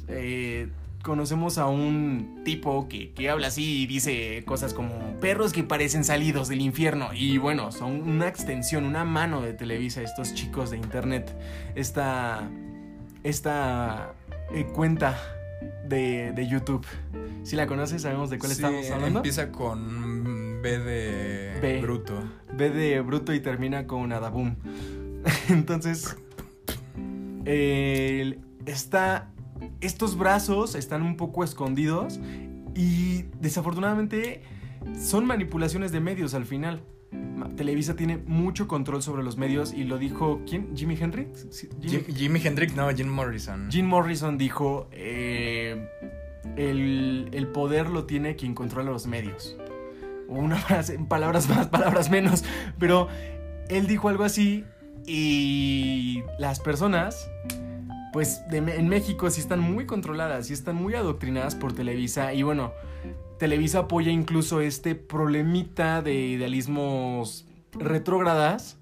[0.07, 0.69] Eh,
[1.03, 6.05] conocemos a un tipo que, que, habla así y dice cosas como perros que parecen
[6.05, 7.09] salidos del infierno.
[7.13, 11.29] Y bueno, son una extensión, una mano de Televisa, estos chicos de internet.
[11.75, 12.49] Esta,
[13.23, 14.13] esta
[14.53, 15.17] eh, cuenta
[15.87, 16.85] de, YouTube.
[17.43, 19.19] Si la conoces, sabemos de cuál estamos hablando.
[19.19, 22.23] Empieza con B de bruto.
[22.53, 24.55] B de bruto y termina con Adabum.
[25.49, 26.15] Entonces,
[28.65, 29.31] está,
[29.81, 32.19] estos brazos están un poco escondidos
[32.75, 34.43] y desafortunadamente
[34.99, 36.83] son manipulaciones de medios al final.
[37.55, 40.75] Televisa tiene mucho control sobre los medios y lo dijo, ¿quién?
[40.75, 41.47] ¿Jimi Hendrix?
[42.15, 43.69] Jimi, Hendrix, no, Jim Morrison.
[43.71, 45.87] Jim Morrison dijo, eh,
[46.55, 49.57] el, poder lo tiene quien controla los medios.
[50.27, 52.43] Una frase, palabras más, palabras menos,
[52.77, 53.07] pero
[53.69, 54.65] él dijo algo así
[55.05, 57.29] y las personas,
[58.13, 62.73] pues en México sí están muy controladas, sí están muy adoctrinadas por Televisa y bueno,
[63.37, 68.77] Televisa apoya incluso este problemita de idealismos retrógradas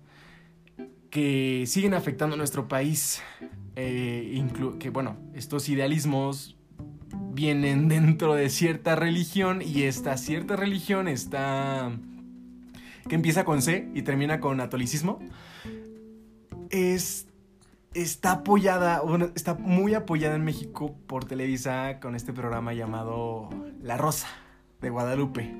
[1.09, 3.21] que siguen afectando a nuestro país.
[3.75, 4.45] Eh,
[4.79, 6.55] que bueno, estos idealismos
[7.33, 11.91] vienen dentro de cierta religión y esta cierta religión está
[13.07, 15.19] que empieza con C y termina con catolicismo
[16.71, 17.27] es
[17.93, 19.01] está apoyada
[19.35, 24.27] está muy apoyada en México por Televisa con este programa llamado La Rosa
[24.89, 25.53] Guadalupe.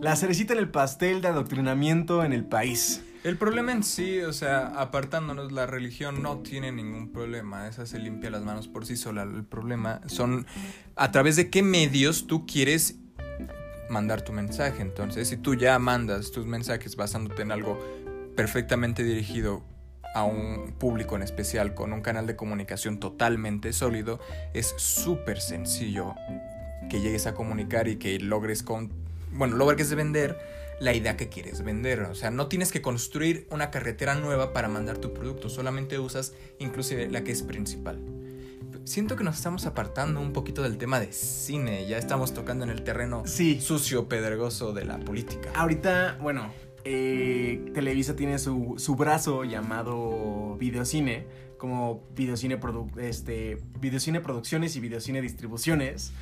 [0.00, 3.02] La cerecita en el pastel de adoctrinamiento en el país.
[3.24, 7.66] El problema en sí, o sea, apartándonos, la religión no tiene ningún problema.
[7.66, 9.24] Esa se limpia las manos por sí sola.
[9.24, 10.46] El problema son
[10.94, 12.96] a través de qué medios tú quieres
[13.88, 14.80] mandar tu mensaje.
[14.82, 17.80] Entonces, si tú ya mandas tus mensajes basándote en algo
[18.36, 19.64] perfectamente dirigido
[20.14, 24.20] a un público en especial con un canal de comunicación totalmente sólido,
[24.54, 26.14] es súper sencillo
[26.88, 28.90] que llegues a comunicar y que logres con,
[29.32, 30.38] bueno, logres vender
[30.80, 32.00] la idea que quieres vender.
[32.02, 36.34] O sea, no tienes que construir una carretera nueva para mandar tu producto, solamente usas
[36.58, 38.00] inclusive la que es principal.
[38.84, 42.70] Siento que nos estamos apartando un poquito del tema de cine, ya estamos tocando en
[42.70, 43.60] el terreno sí.
[43.60, 45.50] sucio, pedregoso de la política.
[45.56, 46.52] Ahorita, bueno,
[46.84, 51.26] eh, Televisa tiene su, su brazo llamado Videocine,
[51.58, 52.60] como Videocine,
[52.98, 56.12] este, Videocine Producciones y Videocine Distribuciones.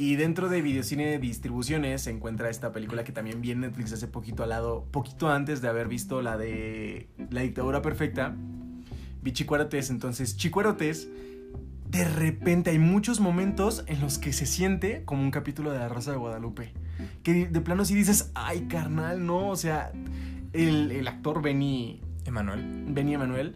[0.00, 4.08] Y dentro de Videocine Distribuciones se encuentra esta película que también vi en Netflix hace
[4.08, 8.34] poquito al lado, poquito antes de haber visto la de La dictadura perfecta.
[9.20, 11.10] Vi Chicuarotes, entonces Chicuarotes,
[11.90, 15.90] de repente hay muchos momentos en los que se siente como un capítulo de La
[15.90, 16.72] Rosa de Guadalupe.
[17.22, 19.92] Que de plano si dices, ay carnal, no, o sea,
[20.54, 22.00] el, el actor Benny...
[22.24, 22.86] Emanuel.
[22.88, 23.54] Benny Emanuel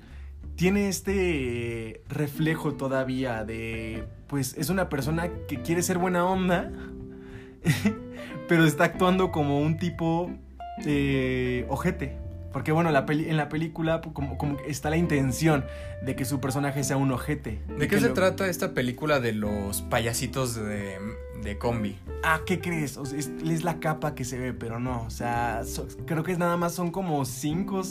[0.57, 6.71] tiene este reflejo todavía de, pues es una persona que quiere ser buena onda,
[8.49, 10.31] pero está actuando como un tipo
[10.85, 12.19] eh, ojete.
[12.53, 15.65] Porque bueno, la en la película como, como, está la intención
[16.03, 17.61] de que su personaje sea un ojete.
[17.79, 20.99] ¿De, qué se trata esta película de los payasitos de,
[21.43, 21.99] de combi?
[22.23, 22.97] Ah, ¿qué crees?
[22.97, 25.03] es, la capa que se ve, pero no.
[25.03, 25.63] O sea,
[26.07, 27.83] creo que nada más son como cinco,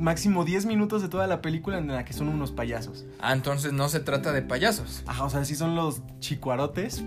[0.00, 3.06] máximo 10 minutos de toda la película en la que son unos payasos.
[3.20, 5.04] Ah, entonces no se trata de payasos.
[5.06, 7.04] Ajá, o sea, sí son los chicuarotes,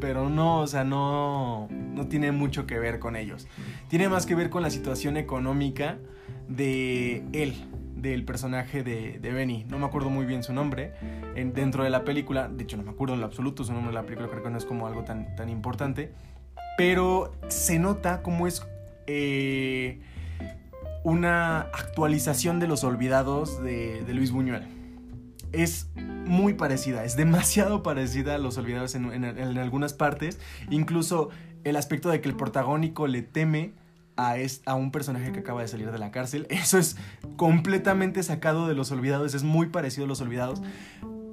[0.00, 3.46] pero no, o sea, no, no tiene mucho que ver con ellos.
[3.88, 5.98] Tiene más que ver con la situación económica
[6.48, 7.54] de él,
[7.96, 9.64] del personaje de, de Benny.
[9.68, 10.92] No me acuerdo muy bien su nombre
[11.34, 12.48] en, dentro de la película.
[12.48, 14.50] De hecho, no me acuerdo en lo absoluto su nombre de la película, creo que
[14.50, 16.12] no es como algo tan, tan importante.
[16.76, 18.66] Pero se nota cómo es
[19.06, 20.00] eh,
[21.06, 24.66] una actualización de Los Olvidados de, Luis Buñuel.
[25.52, 30.40] Es muy parecida, es demasiado parecida a Los Olvidados en, algunas partes.
[30.68, 31.28] Incluso
[31.62, 33.72] el aspecto de que el protagónico le teme
[34.16, 36.44] a, a, un personaje que acaba de salir de la cárcel.
[36.50, 36.96] Eso es
[37.36, 40.60] completamente sacado de Los Olvidados, es muy parecido a Los Olvidados.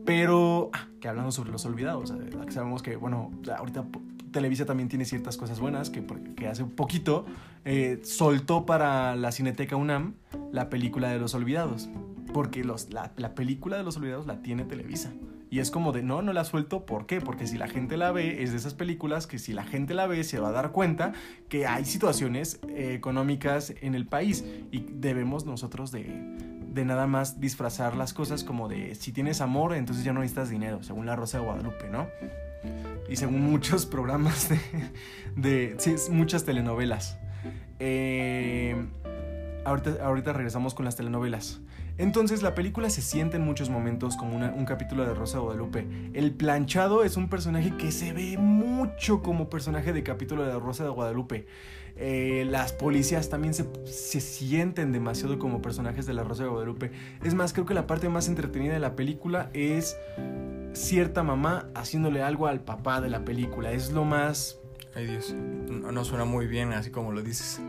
[0.05, 3.85] Pero, ah, que hablando sobre Los Olvidados, eh, sabemos que, bueno, ahorita
[4.33, 7.25] Televisa también tiene ciertas cosas buenas, que, que hace poquito
[7.63, 10.15] eh, soltó para la Cineteca UNAM
[10.51, 11.87] la película de Los Olvidados
[12.33, 15.13] porque los, la, película de los olvidados la tiene Televisa.
[15.49, 17.21] Y es como de, no, no la suelto, ¿por qué?
[17.21, 20.07] Porque si la gente la ve, es de esas películas que si la gente la
[20.07, 21.13] ve se va a dar cuenta
[21.47, 26.05] que hay situaciones eh, económicas en el país y debemos nosotros de,
[26.73, 30.49] de nada más disfrazar las cosas como de, si tienes amor, entonces ya no necesitas
[30.49, 32.07] dinero, según la Rosa de Guadalupe, ¿no?
[33.09, 34.59] Y según muchos programas de,
[35.35, 37.17] de sí, muchas telenovelas.
[37.79, 38.75] Eh,
[39.65, 41.61] ahorita, ahorita regresamos con las telenovelas.
[41.97, 45.87] Entonces la película se siente en muchos momentos como un capítulo de Rosa de Guadalupe.
[46.13, 50.83] El planchado es un personaje que se ve mucho como personaje de capítulo de Rosa
[50.83, 51.45] de Guadalupe.
[51.95, 56.91] Eh, las policías también se, se, sienten demasiado como personajes de la Rosa de Guadalupe.
[57.23, 59.95] Es más, creo que la parte más entretenida de la película es
[60.73, 63.71] cierta mamá haciéndole algo al papá de la película.
[63.71, 64.59] Es lo más
[64.95, 67.59] Ay Dios, no, suena muy bien así como lo dices.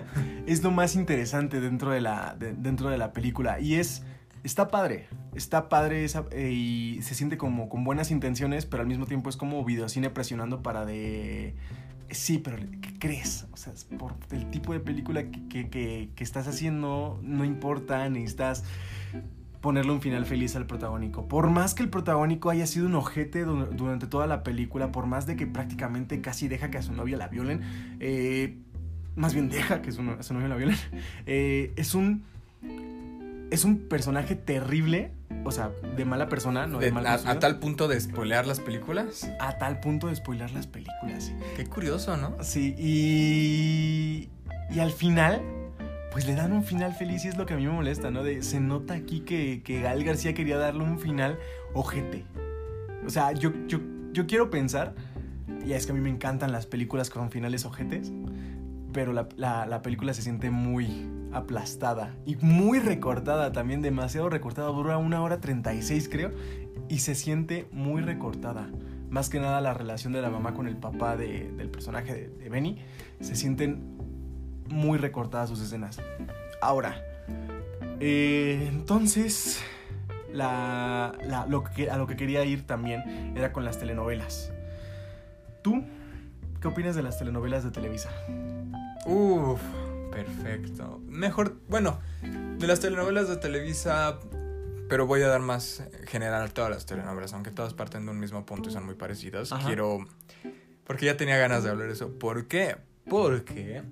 [0.46, 4.02] es lo más interesante dentro de la, dentro de la película y es...
[4.42, 9.06] Está padre, está padre eh, y se siente como con buenas intenciones, pero al mismo
[9.06, 11.54] tiempo es como videocine presionando para de...
[12.10, 13.46] Sí, pero ¿qué crees?
[13.52, 18.64] O sea, por el tipo de película que, que, que estás haciendo, no importa, necesitas
[19.64, 21.26] ponerle un final feliz al protagónico.
[21.26, 25.24] Por más que el protagónico haya sido un ojete durante toda la película, por más
[25.24, 27.62] de que prácticamente casi deja que a su novia la violen,
[27.98, 28.58] eh,
[29.16, 30.76] más bien deja que a su, novia la violen,
[31.26, 32.24] eh, es un...
[33.50, 35.12] Es un personaje terrible,
[35.44, 39.30] o sea, de mala persona, no de, a, tal punto de spoilear las películas.
[39.38, 41.32] A tal punto de spoilear las películas.
[41.54, 42.34] Qué curioso, ¿no?
[42.42, 44.28] Sí, y.
[44.74, 45.40] Y al final,
[46.14, 48.22] pues le dan un final feliz y es lo que a mí me molesta, ¿no?
[48.40, 51.40] Se nota aquí que, que Gal García quería darle un final
[51.72, 52.24] ojete.
[53.04, 53.80] O sea, yo, yo,
[54.12, 54.94] yo quiero pensar,
[55.66, 58.12] y es que a mí me encantan las películas con finales ojetes,
[58.92, 64.98] pero la, la, película se siente muy aplastada y muy recortada también, demasiado recortada, dura
[64.98, 66.30] una hora 36 creo,
[66.88, 68.70] y se siente muy recortada.
[69.10, 72.48] Más que nada la relación de la mamá con el papá de, del personaje de
[72.48, 72.78] Benny,
[73.20, 73.93] se sienten
[74.68, 76.00] muy recortadas sus escenas.
[76.60, 77.02] Ahora,
[78.00, 79.62] eh, entonces,
[80.32, 81.14] la,
[81.48, 84.52] lo que, a lo que quería ir también era con las telenovelas.
[85.62, 85.84] ¿Tú
[86.60, 88.10] qué opinas de las telenovelas de Televisa?
[89.06, 89.60] Uf,
[90.10, 91.00] perfecto.
[91.06, 92.00] Mejor, bueno,
[92.58, 94.18] de las telenovelas de Televisa,
[94.88, 98.18] pero voy a dar más general a todas las telenovelas, aunque todas parten de un
[98.18, 99.50] mismo punto y son muy parecidas.
[99.66, 100.04] Quiero,
[100.84, 102.10] porque ya tenía ganas de hablar de eso.
[102.18, 102.76] ¿Por qué?
[103.08, 103.82] Porque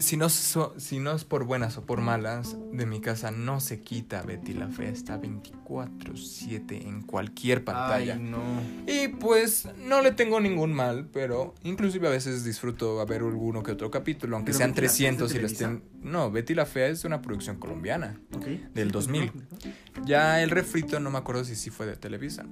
[0.00, 3.80] si no, si no es por buenas o por malas, de mi casa no se
[3.80, 4.88] quita Betty la Fea.
[4.88, 8.14] Está 24-7 en cualquier pantalla.
[8.14, 8.40] Ay, no.
[8.86, 13.62] Y pues no le tengo ningún mal, pero inclusive a veces disfruto a ver alguno
[13.62, 15.84] que otro capítulo, aunque sean 300 y les estén...
[16.02, 18.18] No, Betty la Fea es una producción colombiana.
[18.74, 19.32] Del 2000.
[20.06, 22.46] Ya el refrito no me acuerdo si sí fue de Televisa.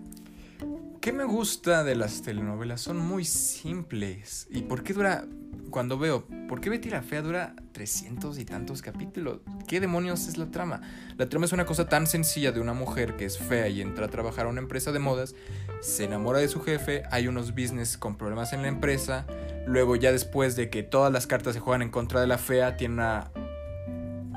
[1.00, 2.80] ¿Qué me gusta de las telenovelas?
[2.80, 4.48] Son muy simples.
[4.50, 5.24] ¿Y por qué dura
[5.70, 9.40] cuando veo, ¿por qué Betty la Fea dura 300 y tantos capítulos?
[9.68, 10.80] ¿Qué demonios es la trama?
[11.16, 14.06] La trama es una cosa tan sencilla de una mujer que es fea y entra
[14.06, 15.36] a trabajar a una empresa de modas,
[15.80, 19.24] se enamora de su jefe, hay unos business con problemas en la empresa,
[19.66, 22.76] luego ya después de que todas las cartas se juegan en contra de la fea,
[22.76, 23.04] tiene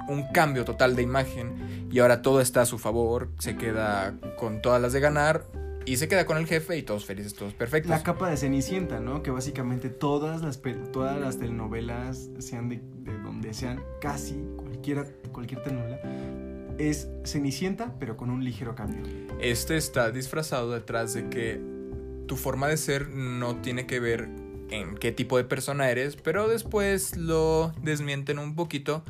[0.08, 4.62] un cambio total de imagen y ahora todo está a su favor, se queda con
[4.62, 5.46] todas las de ganar
[5.86, 7.90] y se queda con el jefe y todos felices, todos perfectos.
[7.90, 9.24] La capa de Cenicienta, ¿no?
[9.24, 10.62] Que básicamente todas las,
[10.92, 12.82] todas las telenovelas, sean de,
[13.24, 16.00] donde sean, casi cualquiera, cualquier telenovela,
[16.78, 19.04] es Cenicienta, pero con un ligero cambio.
[19.40, 21.60] Este está disfrazado detrás de que
[22.28, 24.30] tu forma de ser no tiene que ver
[24.70, 29.04] en qué tipo de persona eres, pero después lo desmienten un poquito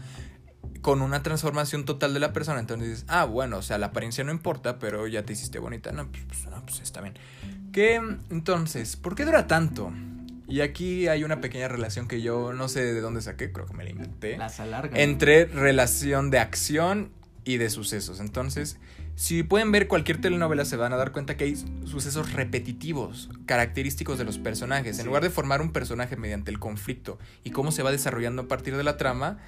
[0.82, 2.59] con una transformación total de la persona.
[2.59, 5.91] Entonces dices, ah, bueno, o sea, la apariencia no importa, pero ya te hiciste bonita.
[5.91, 7.14] No, pues, pues, no, pues está bien.
[7.72, 7.95] Que
[8.30, 9.91] entonces, ¿por qué dura tanto?
[10.47, 13.74] Y aquí hay una pequeña relación que yo no sé de dónde saqué, creo que
[13.74, 14.38] me la inventé.
[14.38, 14.99] Las alarga.
[14.99, 17.12] Entre relación de acción
[17.45, 18.20] y de sucesos.
[18.20, 18.78] Entonces,
[19.16, 21.55] si pueden ver cualquier telenovela se van a dar cuenta que hay
[21.86, 24.99] sucesos repetitivos, característicos de los personajes.
[24.99, 28.47] En lugar de formar un personaje mediante el conflicto y cómo se va desarrollando a
[28.47, 29.39] partir de la trama,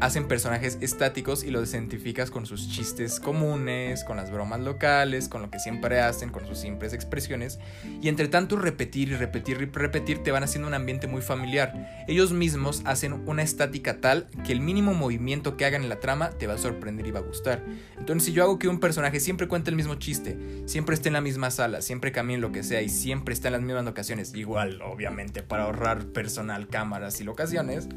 [0.00, 5.42] hacen personajes estáticos y los identificas con sus chistes comunes, con las bromas locales, con
[5.42, 7.58] lo que siempre hacen, con sus simples expresiones.
[8.00, 12.04] Y entre tanto repetir y repetir y repetir te van haciendo un ambiente muy familiar.
[12.08, 16.30] Ellos mismos hacen una estática tal que el mínimo movimiento que hagan en la trama
[16.30, 17.64] te va a sorprender y va a gustar.
[17.98, 21.14] Entonces si yo hago que un personaje siempre cuente el mismo chiste, siempre esté en
[21.14, 24.34] la misma sala, siempre camine lo que sea y siempre está en las mismas locaciones,
[24.34, 27.88] igual obviamente para ahorrar personal, cámaras y locaciones,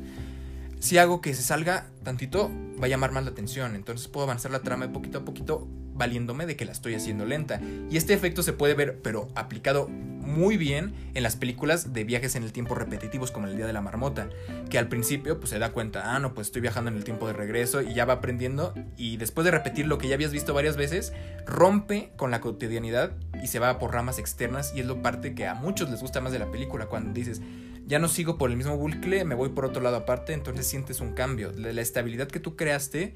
[0.84, 3.74] si hago que se salga tantito, va a llamar más la atención.
[3.74, 7.26] Entonces puedo avanzar la trama de poquito a poquito, valiéndome de que la estoy haciendo
[7.26, 7.62] lenta.
[7.90, 12.36] Y este efecto se puede ver, pero aplicado muy bien en las películas de viajes
[12.36, 14.28] en el tiempo repetitivos, como el Día de la Marmota.
[14.70, 17.28] Que al principio, pues se da cuenta, ah, no, pues estoy viajando en el tiempo
[17.28, 18.74] de regreso y ya va aprendiendo.
[18.98, 21.14] Y después de repetir lo que ya habías visto varias veces,
[21.46, 24.74] rompe con la cotidianidad y se va por ramas externas.
[24.76, 27.42] Y es lo parte que a muchos les gusta más de la película, cuando dices
[27.86, 31.02] ya no sigo por el mismo bucle, me voy por otro lado aparte, entonces sientes
[31.02, 31.52] un cambio.
[31.52, 33.14] La, estabilidad que tú creaste,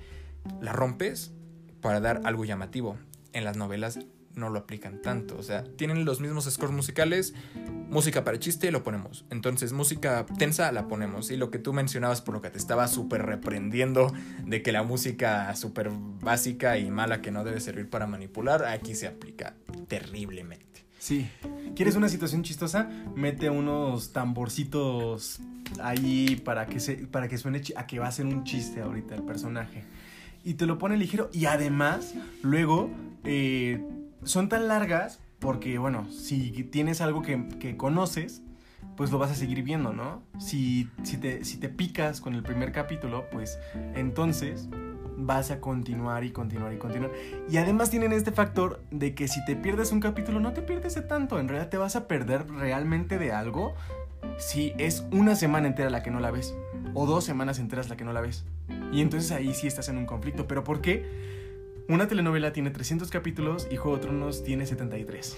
[0.62, 1.34] la rompes
[1.82, 2.98] para dar algo llamativo.
[3.34, 4.00] En las novelas
[4.34, 5.38] no lo aplican tanto.
[5.38, 7.34] O sea, tienen los mismos scores musicales,
[7.90, 9.26] música para chiste, lo ponemos.
[9.30, 11.32] Entonces, música tensa, la ponemos.
[11.32, 14.14] Y lo que tú mencionabas por lo que te estaba súper reprendiendo
[14.46, 18.96] de que la música súper básica y mala que no debe servir para manipular, aquí
[18.96, 19.56] se aplica
[19.88, 20.77] terriblemente.
[21.00, 21.30] Sí.
[21.76, 22.90] ¿Quieres una situación chistosa?
[23.16, 25.40] Mete unos tamborcitos
[25.82, 29.16] ahí para que, se, para que suene a que va a ser un chiste ahorita
[29.16, 29.84] el personaje.
[30.44, 31.30] Y te lo pone ligero.
[31.34, 32.90] Y además, luego,
[33.24, 33.84] eh,
[34.24, 38.42] son tan largas porque, bueno, si tienes algo que, que, conoces,
[38.96, 40.24] pues lo vas a seguir viendo, ¿no?
[40.40, 43.60] Si, si, te, si te picas con el primer capítulo, pues
[43.94, 44.68] entonces
[45.18, 47.12] vas a continuar y continuar y continuar.
[47.50, 50.96] Y además tienen este factor de que si te pierdes un capítulo, no te pierdes
[50.96, 51.40] de tanto.
[51.40, 53.74] En realidad te vas a perder realmente de algo
[54.38, 56.56] si es una semana entera la que no la ves.
[56.94, 58.46] O dos semanas enteras la que no la ves.
[58.92, 60.48] Y entonces ahí sí estás en un conflicto.
[60.48, 61.06] ¿Pero por qué?
[61.90, 65.38] Una telenovela tiene 300 capítulos y Juego de Tronos tiene 73.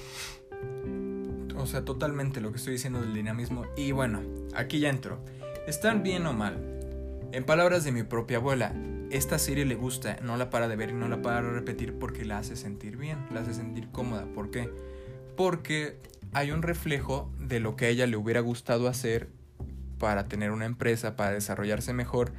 [1.58, 3.66] O sea, totalmente lo que estoy diciendo del dinamismo.
[3.78, 4.22] Y bueno,
[4.56, 5.20] aquí ya entro.
[5.68, 6.79] ¿Están bien o mal?
[7.32, 8.74] En palabras de mi propia abuela,
[9.12, 11.94] esta serie le gusta, no la para de ver y no la para de repetir
[11.94, 14.26] porque la hace sentir bien, la hace sentir cómoda.
[14.34, 14.72] ¿Por qué?
[15.38, 15.98] Porque
[16.34, 19.30] hay un reflejo de lo que a ella le hubiera gustado hacer
[20.00, 22.32] para tener una empresa, para desarrollarse mejor.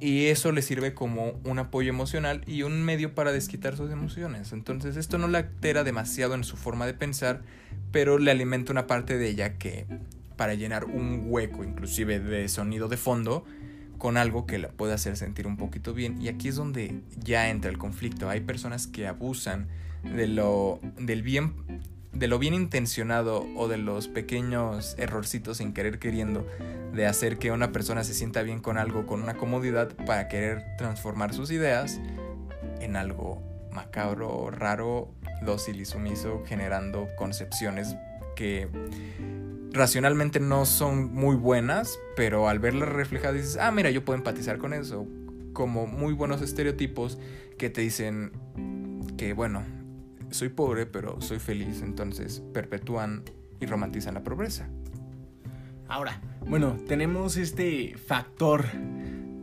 [0.00, 4.54] Y eso le sirve como un apoyo emocional y un medio para desquitar sus emociones.
[4.54, 7.42] Entonces esto no la altera demasiado en su forma de pensar,
[7.92, 9.86] pero le alimenta una parte de ella que
[10.38, 13.44] para llenar un hueco, inclusive de sonido de fondo,
[14.04, 16.20] con algo que la puede hacer sentir un poquito bien.
[16.20, 18.28] Y aquí es donde ya entra el conflicto.
[18.28, 19.66] Hay personas que abusan
[20.02, 21.54] de lo, del bien,
[22.12, 26.46] de lo bien intencionado o de los pequeños errorcitos sin querer queriendo
[26.92, 30.76] de hacer que una persona se sienta bien con algo, con una comodidad para querer
[30.76, 31.98] transformar sus ideas
[32.80, 33.42] en algo
[33.72, 35.14] macabro, raro,
[35.46, 37.96] dócil y sumiso, generando concepciones
[38.36, 38.68] que
[39.74, 44.58] racionalmente no son muy buenas, pero al verlas reflejadas dices, ah, mira, yo puedo empatizar
[44.58, 45.06] con eso.
[45.52, 47.18] Como muy buenos estereotipos
[47.58, 48.32] que te dicen
[49.16, 49.64] que, bueno,
[50.30, 53.24] soy pobre, pero soy feliz, entonces perpetúan
[53.60, 54.68] y romantizan la pobreza.
[55.88, 58.64] Ahora, bueno, tenemos este factor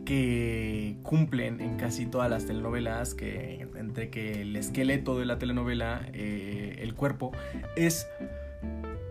[0.04, 6.06] que cumplen en casi todas las telenovelas, que entre que el esqueleto de la telenovela,
[6.12, 7.32] eh, el cuerpo,
[7.76, 8.06] es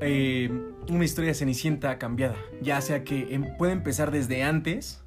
[0.02, 0.50] eh,
[0.90, 2.36] una historia Cenicienta cambiada.
[2.62, 5.04] Ya sea que em, puede empezar desde antes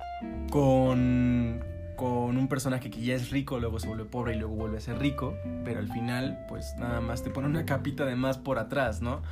[0.51, 1.63] con,
[1.97, 4.81] con un personaje que ya es rico, luego se vuelve pobre y luego vuelve a
[4.81, 8.59] ser rico, pero al final pues nada más te pone una capita de más por
[8.59, 9.23] atrás, ¿no?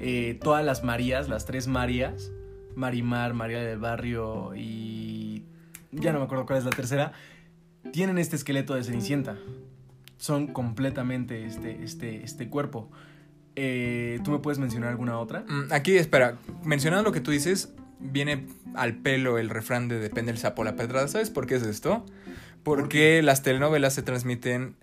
[0.00, 2.30] Eh, todas las Marías, las tres Marías,
[2.74, 5.44] Marimar, María del Barrio y
[5.92, 7.12] ya no me acuerdo cuál es la tercera,
[7.92, 9.36] tienen este esqueleto de Cenicienta.
[10.16, 12.90] Son completamente este, este, este cuerpo.
[13.60, 15.40] Eh, ¿Tú me puedes mencionar alguna otra?
[15.48, 18.46] Mm, Aquí, espera, mencionando lo que tú dices, viene
[18.76, 21.08] al pelo el refrán de depende el sapo la pedrada.
[21.08, 22.06] ¿Sabes por qué es esto?
[22.62, 24.76] Porque las telenovelas se transmiten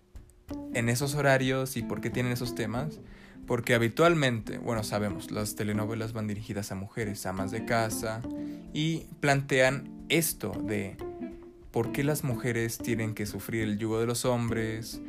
[0.73, 2.99] en esos horarios y por qué tienen esos temas.
[3.47, 8.21] Porque habitualmente, bueno, sabemos, las telenovelas van dirigidas a mujeres, amas de casa,
[8.73, 10.97] y plantean esto de
[11.71, 14.99] por qué las mujeres tienen que sufrir el yugo de los hombres,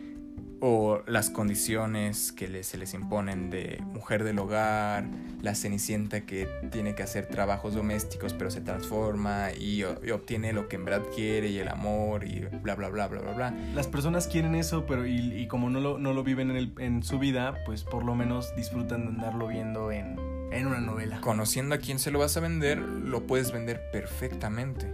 [0.61, 5.05] o las condiciones que se les imponen de mujer del hogar,
[5.43, 10.77] la cenicienta que tiene que hacer trabajos domésticos pero se transforma y, obtiene lo que
[10.77, 13.55] en verdad quiere y el amor y bla bla bla bla bla bla.
[13.75, 16.73] Las personas quieren eso, pero y, y como no lo, no lo viven en, el-
[16.79, 20.17] en su vida, pues por lo menos disfrutan de andarlo viendo en,
[20.53, 21.21] en una novela.
[21.21, 24.91] Conociendo a quién se lo vas a vender, lo puedes vender perfectamente.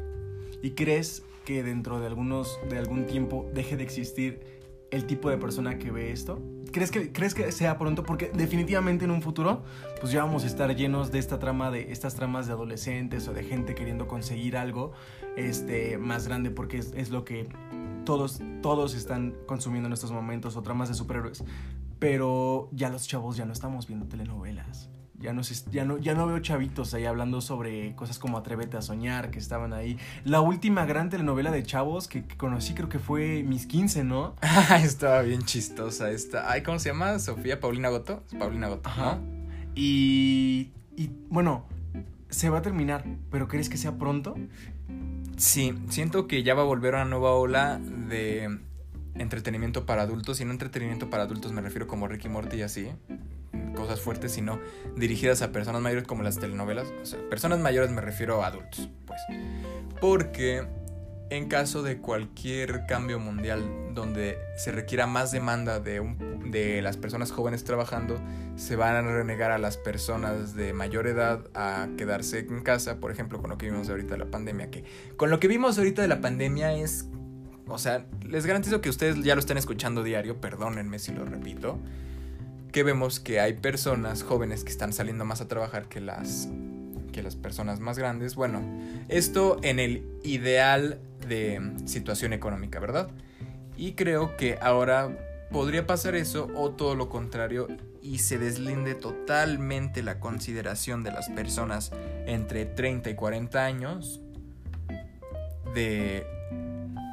[0.60, 4.61] ¿Y crees que dentro de algunos de algún tiempo deje de existir
[4.92, 6.40] el tipo de persona que ve esto?
[6.70, 8.04] ¿Crees que, ¿Crees que sea pronto?
[8.04, 9.64] Porque definitivamente en un futuro,
[10.00, 13.32] pues ya vamos a estar llenos de esta trama de estas tramas de adolescentes o
[13.32, 14.92] de gente queriendo conseguir algo
[15.36, 17.48] este, más grande, porque es, es lo que
[18.04, 21.44] todos, todos están consumiendo en estos momentos, o tramas de superhéroes.
[21.98, 24.88] Pero ya los chavos ya no estamos viendo telenovelas.
[25.22, 28.76] Ya no, se- ya, no, ya no veo chavitos ahí hablando sobre cosas como Atrévete
[28.76, 29.96] a soñar, que estaban ahí.
[30.24, 34.34] La última gran telenovela de chavos que, que conocí creo que fue Mis 15, ¿no?
[34.82, 36.50] Estaba bien chistosa esta.
[36.50, 37.18] Ay, ¿cómo se llama?
[37.20, 38.24] Sofía Paulina Goto.
[38.38, 39.16] Paulina Goto, Ajá.
[39.16, 39.42] ¿no?
[39.74, 41.64] Y, y bueno,
[42.28, 44.34] se va a terminar, pero ¿crees que sea pronto?
[45.36, 48.58] Sí, siento que ya va a volver una nueva ola de
[49.14, 50.40] entretenimiento para adultos.
[50.40, 52.88] Y no entretenimiento para adultos me refiero como Ricky Morty y así.
[53.74, 54.58] Cosas fuertes, sino
[54.96, 56.88] dirigidas a personas mayores como las telenovelas.
[57.02, 59.20] O sea, personas mayores me refiero a adultos, pues.
[60.00, 60.66] Porque
[61.30, 63.62] en caso de cualquier cambio mundial
[63.94, 68.20] donde se requiera más demanda de, un- de las personas jóvenes trabajando,
[68.56, 73.10] se van a renegar a las personas de mayor edad a quedarse en casa, por
[73.10, 74.84] ejemplo, con lo que vimos ahorita de la pandemia, que
[75.16, 77.08] con lo que vimos ahorita de la pandemia es,
[77.66, 81.78] o sea, les garantizo que ustedes ya lo están escuchando diario, perdónenme si lo repito,
[82.72, 86.48] que vemos que hay personas jóvenes que están saliendo más a trabajar que las
[87.12, 88.34] que las personas más grandes.
[88.34, 88.62] Bueno,
[89.08, 90.98] esto en el ideal
[91.28, 93.10] de situación económica, ¿verdad?
[93.76, 95.14] Y creo que ahora
[95.52, 97.68] podría pasar eso o todo lo contrario
[98.00, 101.92] y se deslinde totalmente la consideración de las personas
[102.26, 104.22] entre 30 y 40 años
[105.74, 106.26] de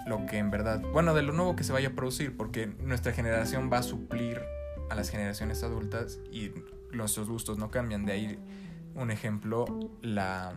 [0.08, 3.12] lo que en verdad, bueno, de lo nuevo que se vaya a producir, porque nuestra
[3.12, 4.42] generación va a suplir
[4.90, 6.52] a las generaciones adultas y
[6.92, 8.06] nuestros gustos no cambian.
[8.06, 8.40] De ahí
[8.96, 9.66] un ejemplo,
[10.02, 10.54] la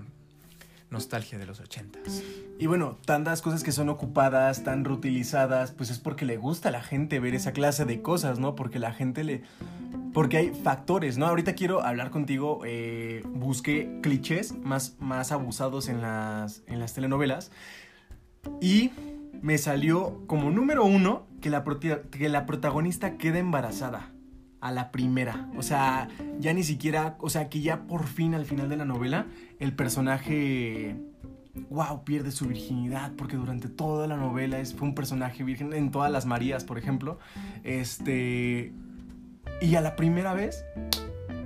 [0.91, 2.23] nostalgia de los ochentas.
[2.59, 6.73] Y bueno, tantas cosas que son ocupadas, tan reutilizadas, pues es porque le gusta a
[6.73, 8.55] la gente ver esa clase de cosas, ¿no?
[8.55, 9.43] Porque la gente le...
[10.13, 11.27] Porque hay factores, ¿no?
[11.27, 17.51] Ahorita quiero hablar contigo, eh, busqué clichés más, más abusados en las, en las telenovelas
[18.61, 18.91] y
[19.41, 24.12] me salió como número uno que la, que la protagonista queda embarazada
[24.63, 25.49] a la primera.
[25.57, 26.09] O sea,
[26.39, 29.27] ya ni siquiera, o sea, que ya por fin al final de la novela
[29.59, 30.97] el personaje
[31.69, 35.91] wow, pierde su virginidad, porque durante toda la novela es, fue un personaje virgen, en
[35.91, 37.19] todas las Marías, por ejemplo,
[37.63, 38.73] este,
[39.61, 40.65] y a la primera vez,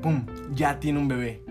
[0.03, 1.43] ¡pum!, ya tiene un bebé.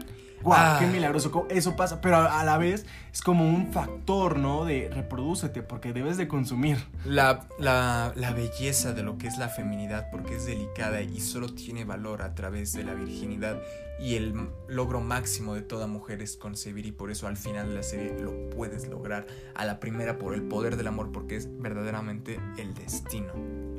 [0.46, 0.54] ¡Wow!
[0.56, 0.78] Ah.
[0.80, 1.32] ¡Qué milagroso!
[1.32, 4.64] co- Eso pasa, pero a, la vez es como un factor, ¿no?
[4.64, 6.78] De reprodúcete, porque debes de consumir.
[7.04, 11.50] La, la, la belleza de lo que es la feminidad, porque es delicada y solo
[11.54, 13.60] tiene valor a través de la virginidad.
[14.00, 17.76] Y el logro máximo de toda mujer es concebir, y por eso al final de
[17.76, 19.26] la serie lo puedes lograr
[19.56, 23.34] a la primera por el poder del amor, porque es verdaderamente el destino.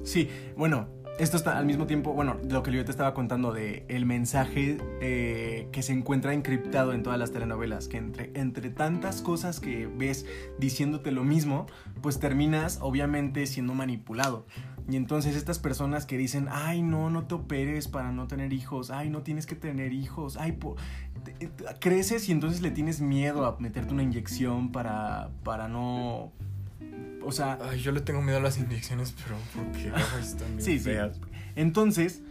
[0.05, 0.89] Sí, bueno,
[1.19, 4.77] esto está al mismo tiempo, bueno, lo que yo te estaba contando de el mensaje
[5.01, 9.87] eh, que se encuentra encriptado en todas las telenovelas, que entre, entre tantas cosas que
[9.87, 10.27] ves
[10.59, 11.67] diciéndote lo mismo,
[12.03, 14.47] pues terminas obviamente siendo manipulado.
[14.89, 18.91] Y entonces estas personas que dicen, ay no, no te operes para no tener hijos,
[18.91, 20.77] ay no tienes que tener hijos, ay, po-
[21.81, 26.33] creces y entonces le tienes miedo a meterte una inyección para, para no...
[27.27, 30.91] O sea, Ay, yo le tengo miedo a las inyecciones, pero porque están Sí, sí.
[31.57, 32.23] Entonces,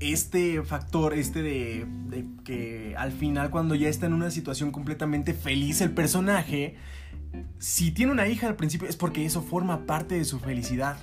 [0.00, 5.34] este factor, este de, de que al final cuando ya está en una situación completamente
[5.34, 6.76] feliz el personaje,
[7.58, 10.96] si tiene una hija al principio es porque eso forma parte de su felicidad.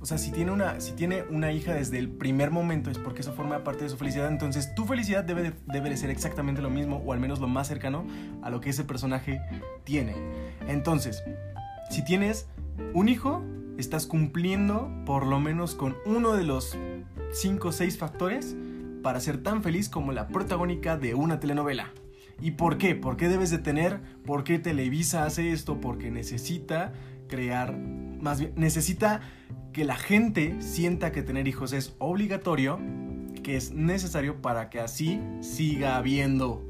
[0.00, 3.20] O sea, si tiene una, si tiene una hija desde el primer momento es porque
[3.20, 4.28] eso forma parte de su felicidad.
[4.28, 7.46] Entonces tu felicidad debe de, debe de ser exactamente lo mismo o al menos lo
[7.46, 8.04] más cercano
[8.42, 9.40] a lo que ese personaje
[9.84, 10.16] tiene.
[10.66, 11.22] Entonces,
[11.92, 12.48] si tienes
[12.94, 13.44] un hijo,
[13.76, 16.78] estás cumpliendo por lo menos con uno de los
[17.32, 18.56] 5 o 6 factores
[19.02, 21.92] para ser tan feliz como la protagónica de una telenovela.
[22.40, 22.94] ¿Y por qué?
[22.94, 24.00] ¿Por qué debes de tener?
[24.24, 25.82] ¿Por qué Televisa hace esto?
[25.82, 26.94] Porque necesita
[27.28, 29.20] crear, más bien, necesita
[29.74, 32.80] que la gente sienta que tener hijos es obligatorio,
[33.42, 36.64] que es necesario para que así siga habiendo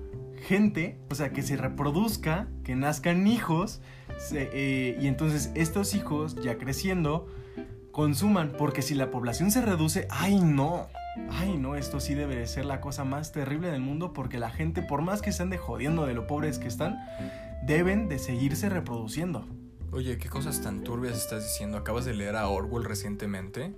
[0.49, 3.81] gente, o sea, que se reproduzca, que nazcan hijos,
[4.33, 7.27] eh, y entonces estos hijos, ya creciendo,
[7.91, 10.89] consuman, porque si la población se reduce, ay no,
[11.31, 14.51] ay no, esto sí debe de ser la cosa más terrible del mundo, porque la
[14.51, 16.99] gente, por más que estén de jodiendo de lo pobres que están,
[17.65, 19.47] deben de seguirse reproduciendo.
[19.93, 21.77] Oye, ¿qué cosas tan turbias estás diciendo?
[21.77, 23.75] ¿Acabas de leer a Orwell recientemente?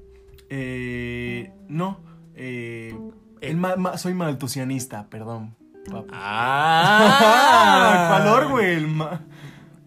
[0.48, 1.98] Eh, no,
[2.36, 2.96] eh,
[3.96, 5.56] soy maltusianista, perdón.
[6.12, 8.86] Ah, ¿Cuál Orwell?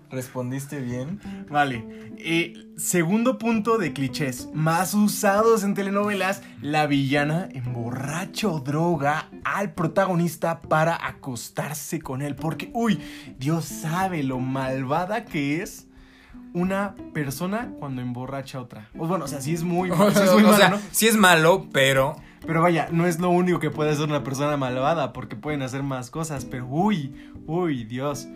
[0.09, 1.19] ¿Respondiste bien?
[1.49, 2.13] Vale.
[2.17, 9.73] Eh, segundo punto de clichés más usados en telenovelas, la villana emborracha o droga al
[9.73, 12.35] protagonista para acostarse con él.
[12.35, 12.99] Porque, uy,
[13.37, 15.87] Dios sabe lo malvada que es
[16.53, 18.89] una persona cuando emborracha a otra.
[18.97, 22.15] O bueno, o sea, sí es muy, o sea, sí es malo, pero...
[22.45, 25.83] Pero vaya, no es lo único que puede hacer una persona malvada, porque pueden hacer
[25.83, 27.13] más cosas, pero uy,
[27.45, 28.27] uy, Dios.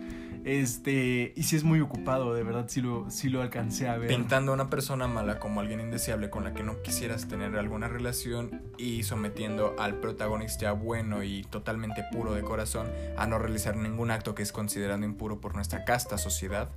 [0.44, 4.08] Este, y si es muy ocupado, de verdad, si lo, sí lo alcancé a ver.
[4.08, 7.88] Pintando a una persona mala como alguien indeseable con la que no quisieras tener alguna
[7.88, 14.10] relación y sometiendo al protagonista bueno y totalmente puro de corazón a no realizar ningún
[14.10, 16.70] acto que es considerado impuro por nuestra casta sociedad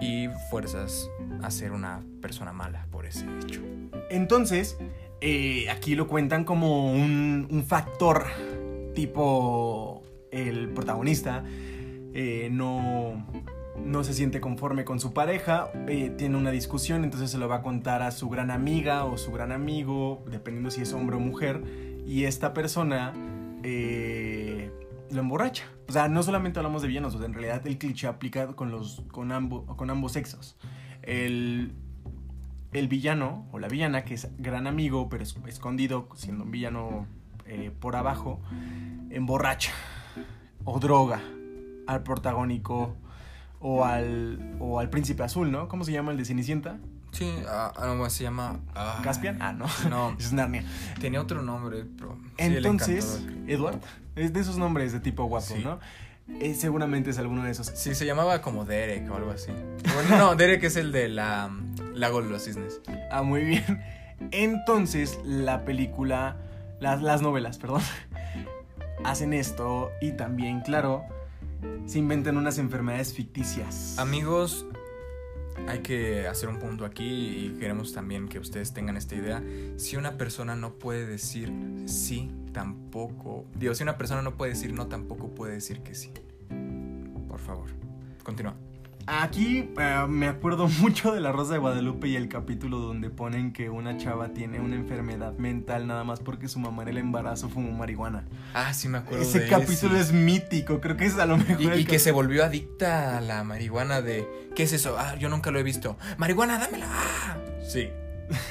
[0.00, 1.10] y fuerzas
[1.42, 3.60] a ser una persona mala por ese hecho.
[4.10, 4.76] Entonces,
[5.20, 8.26] eh, aquí lo cuentan como un, un factor
[8.94, 11.42] tipo el protagonista
[12.14, 13.26] eh, no,
[13.84, 17.56] no se siente conforme con su pareja, eh, tiene una discusión, entonces se lo va
[17.56, 21.20] a contar a su gran amiga o su gran amigo, dependiendo si es hombre o
[21.20, 21.62] mujer,
[22.06, 23.12] y esta persona
[23.62, 24.70] eh,
[25.10, 25.64] lo emborracha.
[25.88, 29.30] O sea, no solamente hablamos de villanos, en realidad el cliché aplica con, los, con,
[29.48, 30.56] con ambos sexos.
[31.02, 31.72] El,
[32.72, 37.06] el villano o la villana, que es gran amigo, pero escondido, siendo un villano
[37.80, 38.42] por abajo,
[39.08, 39.72] emborracha
[40.64, 41.22] o droga
[41.88, 42.94] al protagónico
[43.60, 45.68] o al, o al príncipe azul, ¿no?
[45.68, 46.78] ¿Cómo se llama el de Cenicienta?
[47.10, 48.60] Sí, ah, ah se llama...
[49.02, 49.40] ¿Caspian?
[49.40, 49.66] Ah, no.
[49.90, 50.14] No.
[50.18, 50.64] es Narnia.
[51.00, 52.18] Tenía otro nombre, pero...
[52.36, 53.80] Entonces, Edward,
[54.14, 55.80] es de esos nombres de tipo guapo, ¿no?
[56.40, 57.68] Eh, seguramente es alguno de esos.
[57.68, 59.50] Sí, se llamaba como Derek o algo así.
[59.94, 61.50] Bueno, no, Derek es el de la
[61.94, 62.82] Lago de los Cisnes.
[63.10, 63.82] Ah, muy bien.
[64.30, 66.36] Entonces, la película,
[66.80, 67.80] las, las novelas, perdón,
[69.04, 71.06] hacen esto y también, claro,
[71.86, 73.98] se inventan unas enfermedades ficticias.
[73.98, 74.66] Amigos,
[75.66, 79.42] hay que hacer un punto aquí y queremos también que ustedes tengan esta idea.
[79.76, 81.52] Si una persona no puede decir
[81.86, 83.46] sí, tampoco.
[83.54, 86.12] Digo, si una persona no puede decir no, tampoco puede decir que sí.
[87.28, 87.68] Por favor,
[88.22, 88.54] continúa.
[89.10, 93.54] Aquí eh, me acuerdo mucho de La Rosa de Guadalupe y el capítulo donde ponen
[93.54, 97.48] que una chava tiene una enfermedad mental nada más porque su mamá en el embarazo
[97.48, 98.26] fumó marihuana.
[98.52, 99.22] Ah, sí me acuerdo.
[99.22, 101.78] Ese capítulo es mítico, creo que es a lo mejor.
[101.78, 104.28] Y, que se volvió adicta a la marihuana de...
[104.54, 104.96] ¿Qué es eso?
[104.98, 105.96] Ah, yo nunca lo he visto.
[106.18, 106.86] Marihuana, dámela.
[107.66, 107.88] Sí.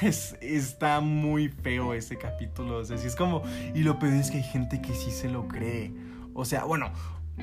[0.40, 2.78] está muy feo ese capítulo.
[2.78, 3.44] O sea, sí es como...
[3.76, 5.92] Y lo peor es que hay gente que sí se lo cree.
[6.34, 6.92] O sea, bueno,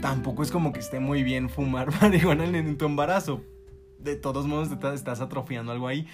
[0.01, 3.41] tampoco es como que esté muy bien fumar marihuana en tu embarazo.
[3.99, 6.07] De todos modos, te estás atrofiando algo ahí.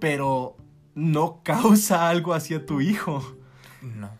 [0.00, 0.56] Pero
[0.94, 3.22] no causa algo hacia tu hijo.
[3.82, 4.10] No.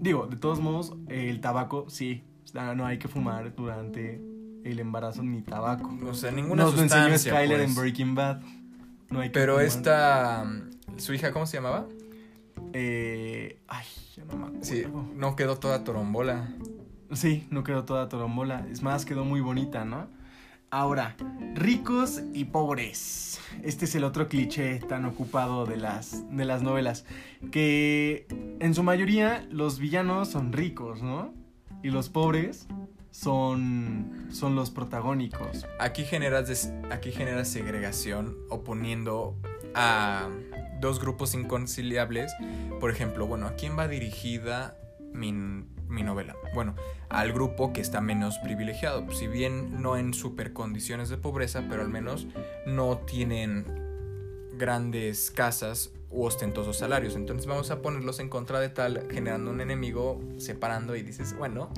[0.00, 2.24] Digo, de todos modos, el tabaco sí.
[2.54, 4.20] No hay que fumar durante
[4.64, 5.96] el embarazo ni tabaco.
[6.06, 7.02] O sea, ninguna Nos sustancia.
[7.04, 7.76] Nos enseñó Skyler en pues.
[7.76, 8.42] Breaking Bad.
[9.10, 10.44] No hay que Pero esta.
[10.96, 11.86] ¿Su hija cómo se llamaba?
[12.72, 13.58] Eh.
[13.68, 13.86] Ay,
[14.16, 14.64] yo no me acuerdo.
[14.64, 14.84] Sí,
[15.16, 16.54] no quedó toda torombola.
[17.12, 18.66] Sí, no quedó toda torombola.
[18.70, 20.08] Es más, quedó muy bonita, ¿no?
[20.70, 21.16] Ahora,
[21.54, 23.38] ricos y pobres.
[23.62, 27.04] Este es el otro cliché tan ocupado de las, de las novelas.
[27.50, 28.26] Que
[28.58, 31.34] en su mayoría los villanos son ricos, ¿no?
[31.82, 32.68] Y los pobres
[33.10, 35.66] son, son los protagónicos.
[35.78, 39.36] Aquí generas, aquí generas segregación oponiendo
[39.74, 40.30] a
[40.80, 42.32] dos grupos inconciliables.
[42.80, 44.78] Por ejemplo, bueno, ¿a quién va dirigida
[45.12, 46.36] mi, mi novela?
[46.54, 46.74] Bueno,
[47.08, 49.10] al grupo que está menos privilegiado.
[49.12, 52.26] Si bien no en super condiciones de pobreza, pero al menos
[52.66, 53.64] no tienen
[54.56, 57.16] grandes casas u ostentosos salarios.
[57.16, 61.70] Entonces vamos a ponerlos en contra de tal, generando un enemigo, separando y dices, bueno,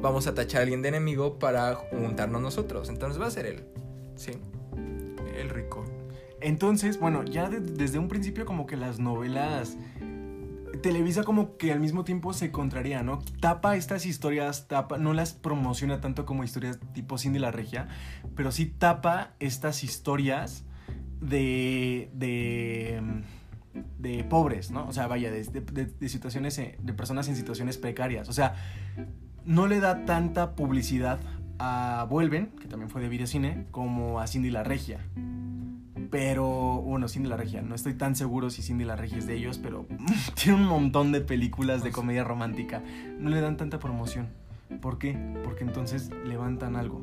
[0.00, 2.88] vamos a tachar a alguien de enemigo para juntarnos nosotros.
[2.88, 3.64] Entonces va a ser él.
[4.16, 4.32] Sí.
[5.36, 5.84] El rico.
[6.40, 9.76] Entonces, bueno, ya de- desde un principio como que las novelas...
[10.82, 13.18] Televisa como que al mismo tiempo se contraría, ¿no?
[13.40, 17.88] Tapa estas historias, tapa, no las promociona tanto como historias tipo Cindy la Regia,
[18.34, 20.64] pero sí tapa estas historias
[21.20, 23.02] de, de,
[23.98, 24.86] de pobres, ¿no?
[24.86, 28.28] O sea, vaya, de, situaciones, eh, de personas en situaciones precarias.
[28.28, 28.54] O sea,
[29.44, 31.18] no le da tanta publicidad
[31.58, 35.00] a Vuelven, que también fue de Videocine, como a Cindy la Regia.
[36.10, 36.46] Pero,
[36.82, 39.58] bueno, Cindy la Regia, no estoy tan seguro si Cindy la Regia es de ellos,
[39.58, 39.86] pero
[40.42, 42.82] tiene un montón de películas de comedia romántica.
[43.18, 44.28] No le dan tanta promoción.
[44.80, 45.16] ¿Por qué?
[45.44, 47.02] Porque entonces levantan algo,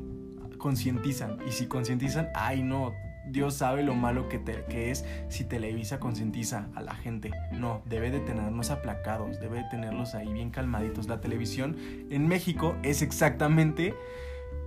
[0.58, 1.38] concientizan.
[1.46, 2.92] Y si concientizan, ay no,
[3.28, 7.30] Dios sabe lo malo que, te- que es si Televisa concientiza a la gente.
[7.52, 11.08] No, debe de tenernos aplacados, debe de tenerlos ahí bien calmaditos.
[11.08, 11.76] La televisión
[12.10, 13.94] en México es exactamente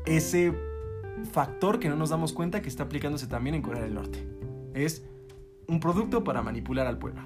[0.05, 0.53] ese
[1.25, 4.27] factor que no nos damos cuenta que está aplicándose también en Corea del Norte.
[4.73, 5.03] Es
[5.67, 7.21] un producto para manipular al pueblo.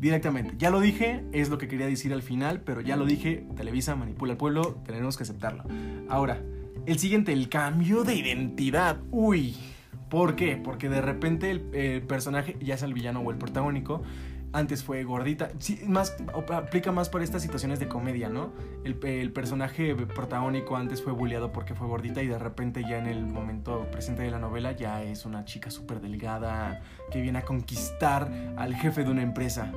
[0.00, 0.54] Directamente.
[0.58, 3.94] Ya lo dije, es lo que quería decir al final, pero ya lo dije, Televisa
[3.94, 5.64] manipula al pueblo, tenemos que aceptarlo.
[6.08, 6.42] Ahora,
[6.86, 8.98] el siguiente, el cambio de identidad.
[9.10, 9.56] Uy,
[10.10, 10.56] ¿por qué?
[10.56, 14.02] Porque de repente el, personaje, ya sea el villano o el protagónico,
[14.54, 15.50] antes fue gordita.
[15.58, 16.16] Sí, más,
[16.52, 18.52] aplica más para estas situaciones de comedia, ¿no?
[18.84, 23.06] El, el personaje protagónico antes fue bulleado porque fue gordita y de repente ya en
[23.06, 26.80] el momento presente de la novela ya es una chica súper delgada
[27.10, 29.70] que viene a conquistar al jefe de una empresa.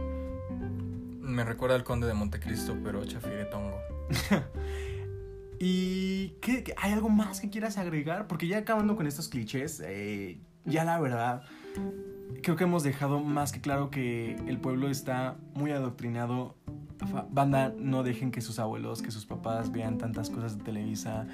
[1.19, 3.77] Me recuerda al conde de Montecristo, pero chafiretongo.
[5.59, 8.27] ¿Y qué, qué- hay algo más que quieras agregar?
[8.27, 11.41] Porque ya acabando con estos clichés, eh, ya la verdad,
[12.41, 16.55] creo que hemos dejado más que claro que el pueblo está muy adoctrinado.
[17.29, 21.27] Banda, no dejen que sus abuelos, que sus papás vean tantas cosas de Televisa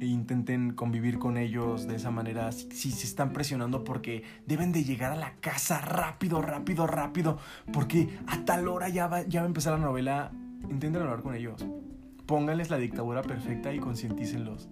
[0.00, 2.52] e intenten convivir con ellos de esa manera.
[2.52, 7.38] Si, si se están presionando porque deben de llegar a la casa rápido, rápido, rápido,
[7.72, 10.30] porque a tal hora ya va, ya va a empezar la novela,
[10.70, 11.66] intenten hablar con ellos
[12.28, 14.68] pónganles la dictadura perfecta y concientícenlos.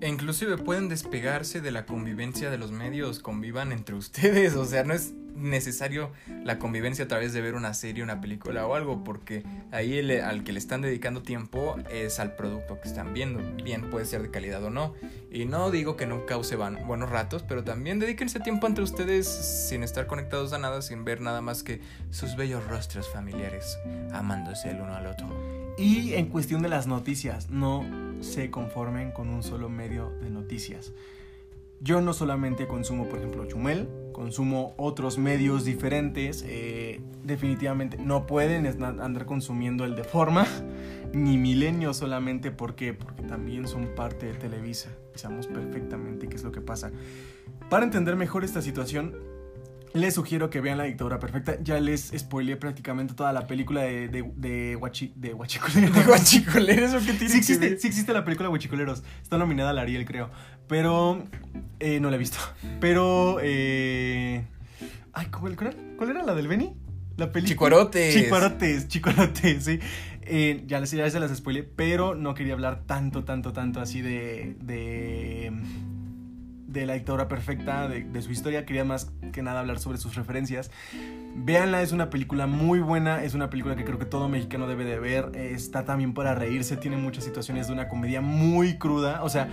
[0.00, 4.84] E inclusive pueden despegarse de la convivencia de los medios, convivan entre ustedes, o sea,
[4.84, 6.10] no es necesario
[6.44, 10.20] la convivencia a través de ver una serie, una película o algo, porque ahí el-
[10.20, 14.22] al que le están dedicando tiempo es al producto que están viendo, bien puede ser
[14.22, 14.94] de calidad o no,
[15.30, 19.26] y no digo que no cause van- buenos ratos, pero también dedíquense tiempo entre ustedes
[19.26, 21.80] sin estar conectados a nada, sin ver nada más que
[22.10, 23.78] sus bellos rostros familiares,
[24.12, 25.26] amándose el uno al otro.
[25.78, 27.84] Y en cuestión de las noticias, no
[28.22, 30.92] se conformen con un solo medio de noticias.
[31.80, 36.44] Yo no solamente consumo, por ejemplo, Chumel, consumo otros medios diferentes.
[36.46, 40.46] eh, definitivamente no pueden andar consumiendo el de forma,
[41.12, 42.50] ni Milenio solamente.
[42.50, 42.94] ¿Por qué?
[42.94, 44.90] Porque también son parte de Televisa.
[45.14, 46.90] Sabemos perfectamente qué es lo que pasa.
[47.68, 49.14] Para entender mejor esta situación,
[49.92, 51.56] les sugiero que vean La Dictadura Perfecta.
[51.62, 55.94] Ya les spoileé prácticamente toda la película de, de, de, Guachi, de Guachicoleros.
[55.96, 57.80] ¿De guachicoleros o qué tiene Sí que existe, ver?
[57.80, 59.02] sí existe la película Huachicoleros.
[59.22, 60.30] Está nominada al Ariel, creo.
[60.68, 61.22] Pero.
[61.80, 62.38] eh, no la he visto.
[62.80, 63.38] Pero.
[63.42, 64.44] Eh,
[65.12, 65.76] ay, ¿cuál, cuál era?
[65.96, 66.74] ¿Cuál era la del Benny?
[67.16, 67.48] La película.
[67.48, 68.14] Chicuarotes.
[68.14, 69.78] Chicuarotes, chicuarotes, sí.
[70.22, 74.02] Eh, ya, les, ya se las spoilé, pero no quería hablar tanto, tanto, tanto así
[74.02, 74.56] de.
[74.60, 75.52] de.
[76.66, 78.66] de la dictadura perfecta, de, de su historia.
[78.66, 80.70] Quería más que nada hablar sobre sus referencias.
[81.38, 84.84] Véanla, es una película muy buena, es una película que creo que todo mexicano debe
[84.84, 85.30] de ver.
[85.34, 89.22] Está también para reírse, tiene muchas situaciones de una comedia muy cruda.
[89.22, 89.48] O sea,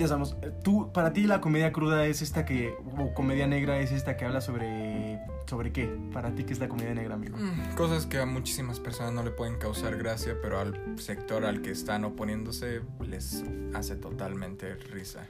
[0.00, 3.78] ya sabemos, eh, tú, para ti la comedia cruda es esta que, o comedia negra
[3.80, 5.94] es esta que habla sobre, sobre qué?
[6.12, 7.36] Para ti, ¿qué es la comedia negra, amigo?
[7.36, 11.60] Mm, Cosas que a muchísimas personas no le pueden causar gracia, pero al sector al
[11.60, 13.44] que están oponiéndose les
[13.74, 15.26] hace totalmente risa.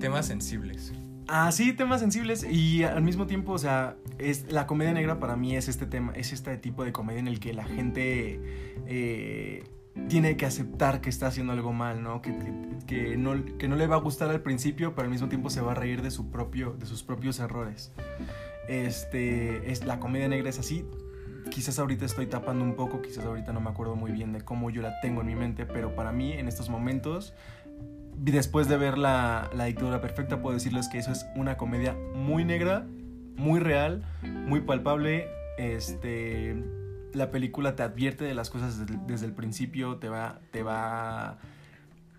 [0.00, 0.92] Temas sensibles.
[1.28, 5.36] Ah, sí, temas sensibles y al mismo tiempo, o sea, es, la comedia negra para
[5.36, 8.40] mí es este tema, es este tipo de comedia en el que la gente
[8.86, 9.64] eh,
[10.08, 12.22] tiene que aceptar que está haciendo algo mal, ¿no?
[12.22, 12.32] Que,
[12.86, 13.32] que- no?
[13.58, 15.74] que no le va a gustar al principio, pero al mismo tiempo se va a
[15.74, 17.92] reír de, su propio, de sus propios errores.
[18.68, 20.84] Este, es, la comedia negra es así.
[21.50, 24.70] Quizás ahorita estoy tapando un poco, quizás ahorita no me acuerdo muy bien de cómo
[24.70, 27.34] yo la tengo en mi mente, pero para mí en estos momentos
[28.18, 32.44] después de ver la, la dictadura perfecta, puedo decirles que eso es una comedia muy
[32.44, 32.86] negra,
[33.36, 35.28] muy real, muy palpable.
[35.58, 36.56] Este,
[37.16, 41.38] la película te advierte de las cosas desde, el principio, te va, te va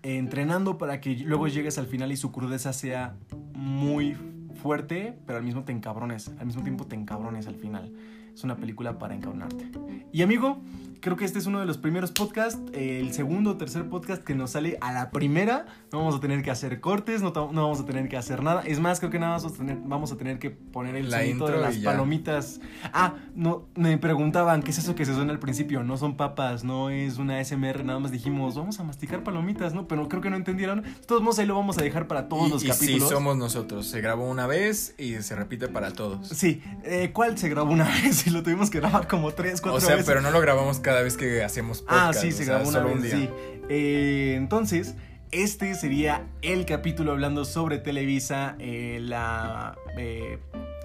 [0.02, 3.14] entrenando para que luego llegues al final y su crudeza sea
[3.54, 4.16] muy
[4.60, 7.92] fuerte, pero al mismo te encabrones, al mismo tiempo te encabrones al final.
[8.34, 9.70] Es una película para encabronarte.
[10.12, 10.60] Y amigo,
[11.00, 14.22] creo que este es uno de los primeros podcasts, eh, el segundo o tercer podcast
[14.22, 15.66] que nos sale a la primera.
[15.92, 18.62] No vamos a tener que hacer cortes, no, no vamos a tener que hacer nada.
[18.62, 21.10] Es más, creo que nada más vamos a tener, vamos a tener que poner el
[21.10, 22.60] La sonido de las palomitas.
[22.92, 25.82] Ah, no, me preguntaban, ¿qué es eso que se suena al principio?
[25.82, 29.88] No son papas, no es una SMR, nada más dijimos, vamos a masticar palomitas, ¿no?
[29.88, 30.82] Pero creo que no entendieron.
[30.82, 33.08] De todos modos, ahí lo vamos a dejar para todos y, los y sí, capítulos.
[33.08, 33.86] somos nosotros.
[33.86, 36.28] Se grabó una vez y se repite para todos.
[36.28, 39.78] Sí, eh, ¿cuál se grabó una vez y lo tuvimos que grabar como tres, cuatro
[39.78, 40.06] O sea, veces?
[40.06, 42.18] pero no lo grabamos cada vez que hacemos podcast.
[42.18, 43.10] Ah, sí, se sea, grabó una vez, un día.
[43.10, 43.28] sí.
[43.68, 44.94] Eh, entonces,
[45.32, 49.76] este sería el capítulo hablando sobre Televisa, eh, la...
[49.98, 50.38] eh,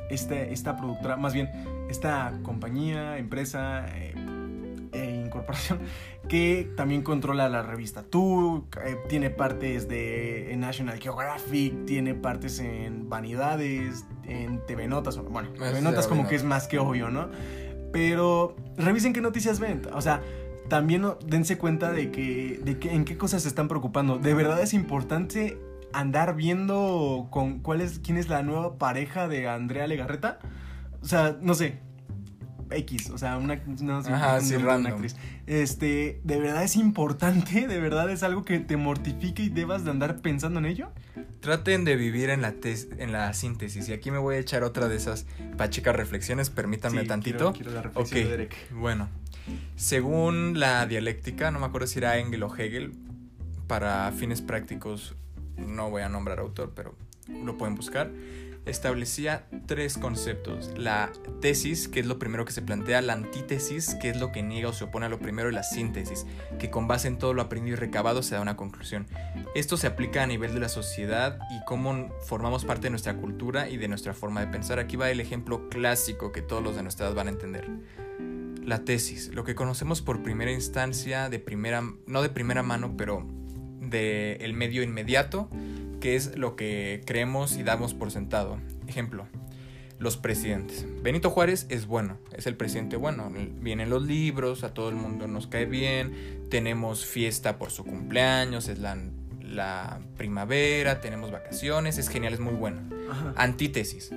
[0.10, 1.50] esta, esta productora, más bien,
[1.90, 4.14] esta compañía, empresa, e
[5.26, 5.80] incorporación
[6.30, 13.10] que también controla la revista Tú, eh, tiene partes de National Geographic, tiene partes en
[13.10, 17.30] Vanidades, en TV Notas, bueno, Eso TV Notas como que es más que obvio, ¿no?
[17.94, 20.22] Pero revisen qué noticias ven, o sea,
[20.68, 24.18] también dense cuenta de que, de que en qué cosas se están preocupando.
[24.18, 25.58] De verdad es importante
[25.94, 30.40] andar viendo con cuál es, quién es la nueva pareja de Andrea Legarreta.
[31.02, 31.80] O sea, no sé.
[32.76, 35.16] X, o sea, una, no, Ajá, sí, una actriz.
[35.48, 39.92] Este, de verdad es importante, de verdad es algo que te mortifique y debas de
[39.92, 40.92] andar pensando en ello.
[41.40, 42.54] Traten de vivir en la,
[42.98, 43.90] en la síntesis.
[43.90, 45.26] Y aquí me voy a echar otra de esas
[45.58, 46.50] pachecas reflexiones.
[46.50, 47.38] Permítanme Sí, tantito.
[47.38, 48.26] Quiero, quiero la reflexión Ok.
[48.26, 48.56] de Derek.
[48.74, 49.10] Bueno,
[49.76, 52.94] según la dialéctica, no me acuerdo si era Engel o Hegel,
[53.68, 55.16] para fines prácticos,
[55.58, 56.96] no voy a nombrar autor, pero
[57.44, 58.12] lo pueden buscar,
[58.66, 60.72] establecía tres conceptos.
[60.78, 61.12] La
[61.42, 64.70] tesis, que es lo primero que se plantea, la antítesis, que es lo que niega
[64.70, 66.26] o se opone a lo primero, y la síntesis,
[66.60, 69.08] que con base en todo lo aprendido y recabado se da una conclusión.
[69.56, 73.70] Esto se aplica a nivel de la sociedad y cómo formamos parte de nuestra cultura
[73.70, 74.80] y de nuestra forma de pensar.
[74.80, 77.70] Aquí va el ejemplo clásico que todos los de nuestra edad van a entender.
[78.64, 83.28] La tesis, lo que conocemos por primera instancia, de primera, no de primera mano, pero
[83.82, 85.50] de el medio inmediato,
[86.04, 88.60] que es lo que creemos y damos por sentado.
[88.90, 89.26] Ejemplo,
[90.00, 90.86] los presidentes.
[91.02, 93.32] Benito Juárez es bueno, es el presidente bueno.
[93.62, 98.68] Vienen los libros, a todo el mundo nos cae bien, tenemos fiesta por su cumpleaños,
[98.68, 98.98] es la,
[99.40, 102.82] la primavera, tenemos vacaciones, es genial, es muy bueno.
[103.10, 103.34] Ajá.
[103.38, 104.12] Antítesis.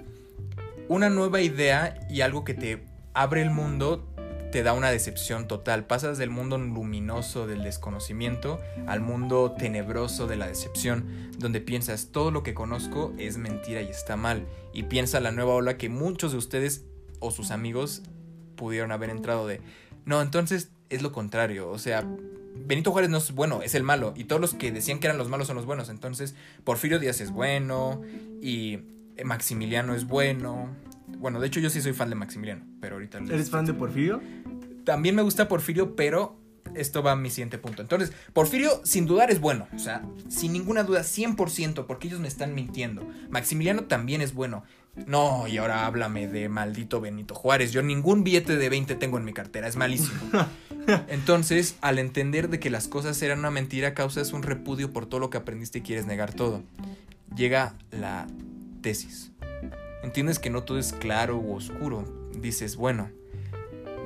[0.89, 2.85] Una nueva idea y algo que te
[3.15, 4.13] abre el mundo
[4.57, 5.85] te da una decepción total.
[5.85, 12.31] Pasas del mundo luminoso del desconocimiento al mundo tenebroso de la decepción, donde piensas todo
[12.31, 14.47] lo que conozco es mentira y está mal.
[14.73, 16.87] Y piensa la nueva ola que muchos de ustedes
[17.21, 18.01] o sus amigos
[18.55, 19.61] pudieron haber entrado de.
[20.07, 21.69] No, entonces es lo contrario.
[21.69, 22.09] O sea,
[22.55, 24.15] Benito Juárez no es bueno, es el malo.
[24.17, 25.91] Y todos los que decían que eran los malos son los buenos.
[25.91, 26.35] Entonces,
[26.65, 28.01] Porfirio Díaz es bueno.
[28.41, 28.79] Y
[29.23, 30.75] Maximiliano es bueno.
[31.19, 33.19] Bueno, de hecho yo sí soy fan de Maximiliano, pero ahorita...
[33.19, 34.21] ¿Eres fan de Porfirio?
[34.87, 36.39] También me gusta Porfirio, pero
[36.77, 37.83] esto va a mi siguiente punto.
[37.83, 42.29] Entonces, Porfirio sin dudar es bueno, o sea, sin ninguna duda, 100%, porque ellos me
[42.29, 43.05] están mintiendo.
[43.29, 44.63] Maximiliano también es bueno.
[45.07, 47.73] No, y ahora háblame de maldito Benito Juárez.
[47.73, 50.21] Yo ningún billete de 20 tengo en mi cartera, es malísimo.
[51.09, 55.19] Entonces, al entender de que las cosas eran una mentira, causas un repudio por todo
[55.19, 56.63] lo que aprendiste y quieres negar todo.
[57.35, 58.29] Llega la
[58.83, 59.33] tesis.
[60.05, 62.31] Entiendes que no todo es claro u oscuro.
[62.41, 63.11] Dices, bueno,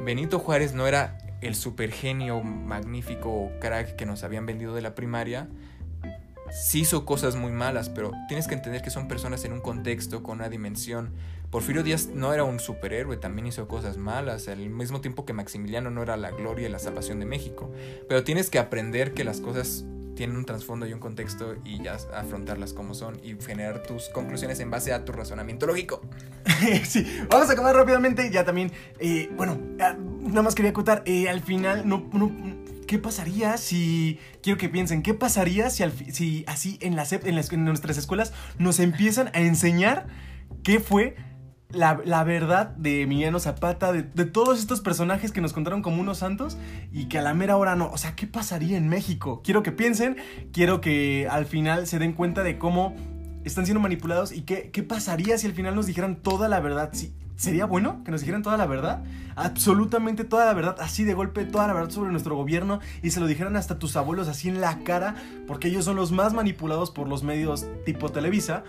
[0.05, 5.49] Benito Juárez no era el supergenio magnífico crack que nos habían vendido de la primaria.
[6.51, 10.23] Sí hizo cosas muy malas, pero tienes que entender que son personas en un contexto,
[10.23, 11.13] con una dimensión.
[11.51, 15.91] Porfirio Díaz no era un superhéroe, también hizo cosas malas, al mismo tiempo que Maximiliano
[15.91, 17.71] no era la gloria y la salvación de México.
[18.09, 19.85] Pero tienes que aprender que las cosas
[20.21, 24.61] tienen un trasfondo y un contexto y ya afrontarlas como son y generar tus conclusiones
[24.61, 26.03] en base a tu razonamiento lógico.
[26.85, 28.31] sí, vamos a acabar rápidamente.
[28.31, 31.03] Ya también, eh, bueno, ah, nada más quería acotar.
[31.07, 32.31] eh, al final, no, no,
[32.87, 34.19] ¿qué pasaría si.
[34.43, 37.97] Quiero que piensen, ¿qué pasaría si, al si así en, ep- en, las- en nuestras
[37.97, 40.07] escuelas nos empiezan a enseñar
[40.63, 41.17] qué fue
[41.73, 46.01] la, la verdad de Emiliano Zapata, de, de todos estos personajes que nos contaron como
[46.01, 46.57] unos santos
[46.93, 47.91] y que a la mera hora no?
[47.91, 49.41] O sea, ¿qué pasaría en México?
[49.45, 50.17] Quiero que piensen,
[50.53, 52.95] quiero que al final se den cuenta de cómo
[53.45, 56.91] están siendo manipulados y qué, qué pasaría si al final nos dijeran toda la verdad.
[56.93, 59.03] Sí, ¿Sería bueno que nos dijeran toda la verdad?
[59.35, 63.21] Absolutamente toda la verdad, así de golpe, toda la verdad sobre nuestro gobierno y se
[63.21, 65.15] lo dijeran hasta tus abuelos así en la cara,
[65.47, 68.63] porque ellos son los más manipulados por los medios tipo Televisa.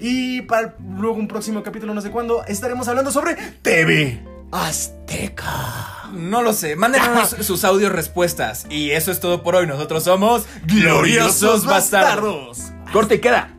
[0.00, 4.22] Y para luego un próximo capítulo, no sé cuándo, estaremos hablando sobre TV
[4.52, 6.10] Azteca.
[6.12, 8.66] No lo sé, mándenos sus audios respuestas.
[8.70, 9.66] Y eso es todo por hoy.
[9.66, 12.72] Nosotros somos Gloriosos Bastardos.
[12.92, 13.50] Corte y queda.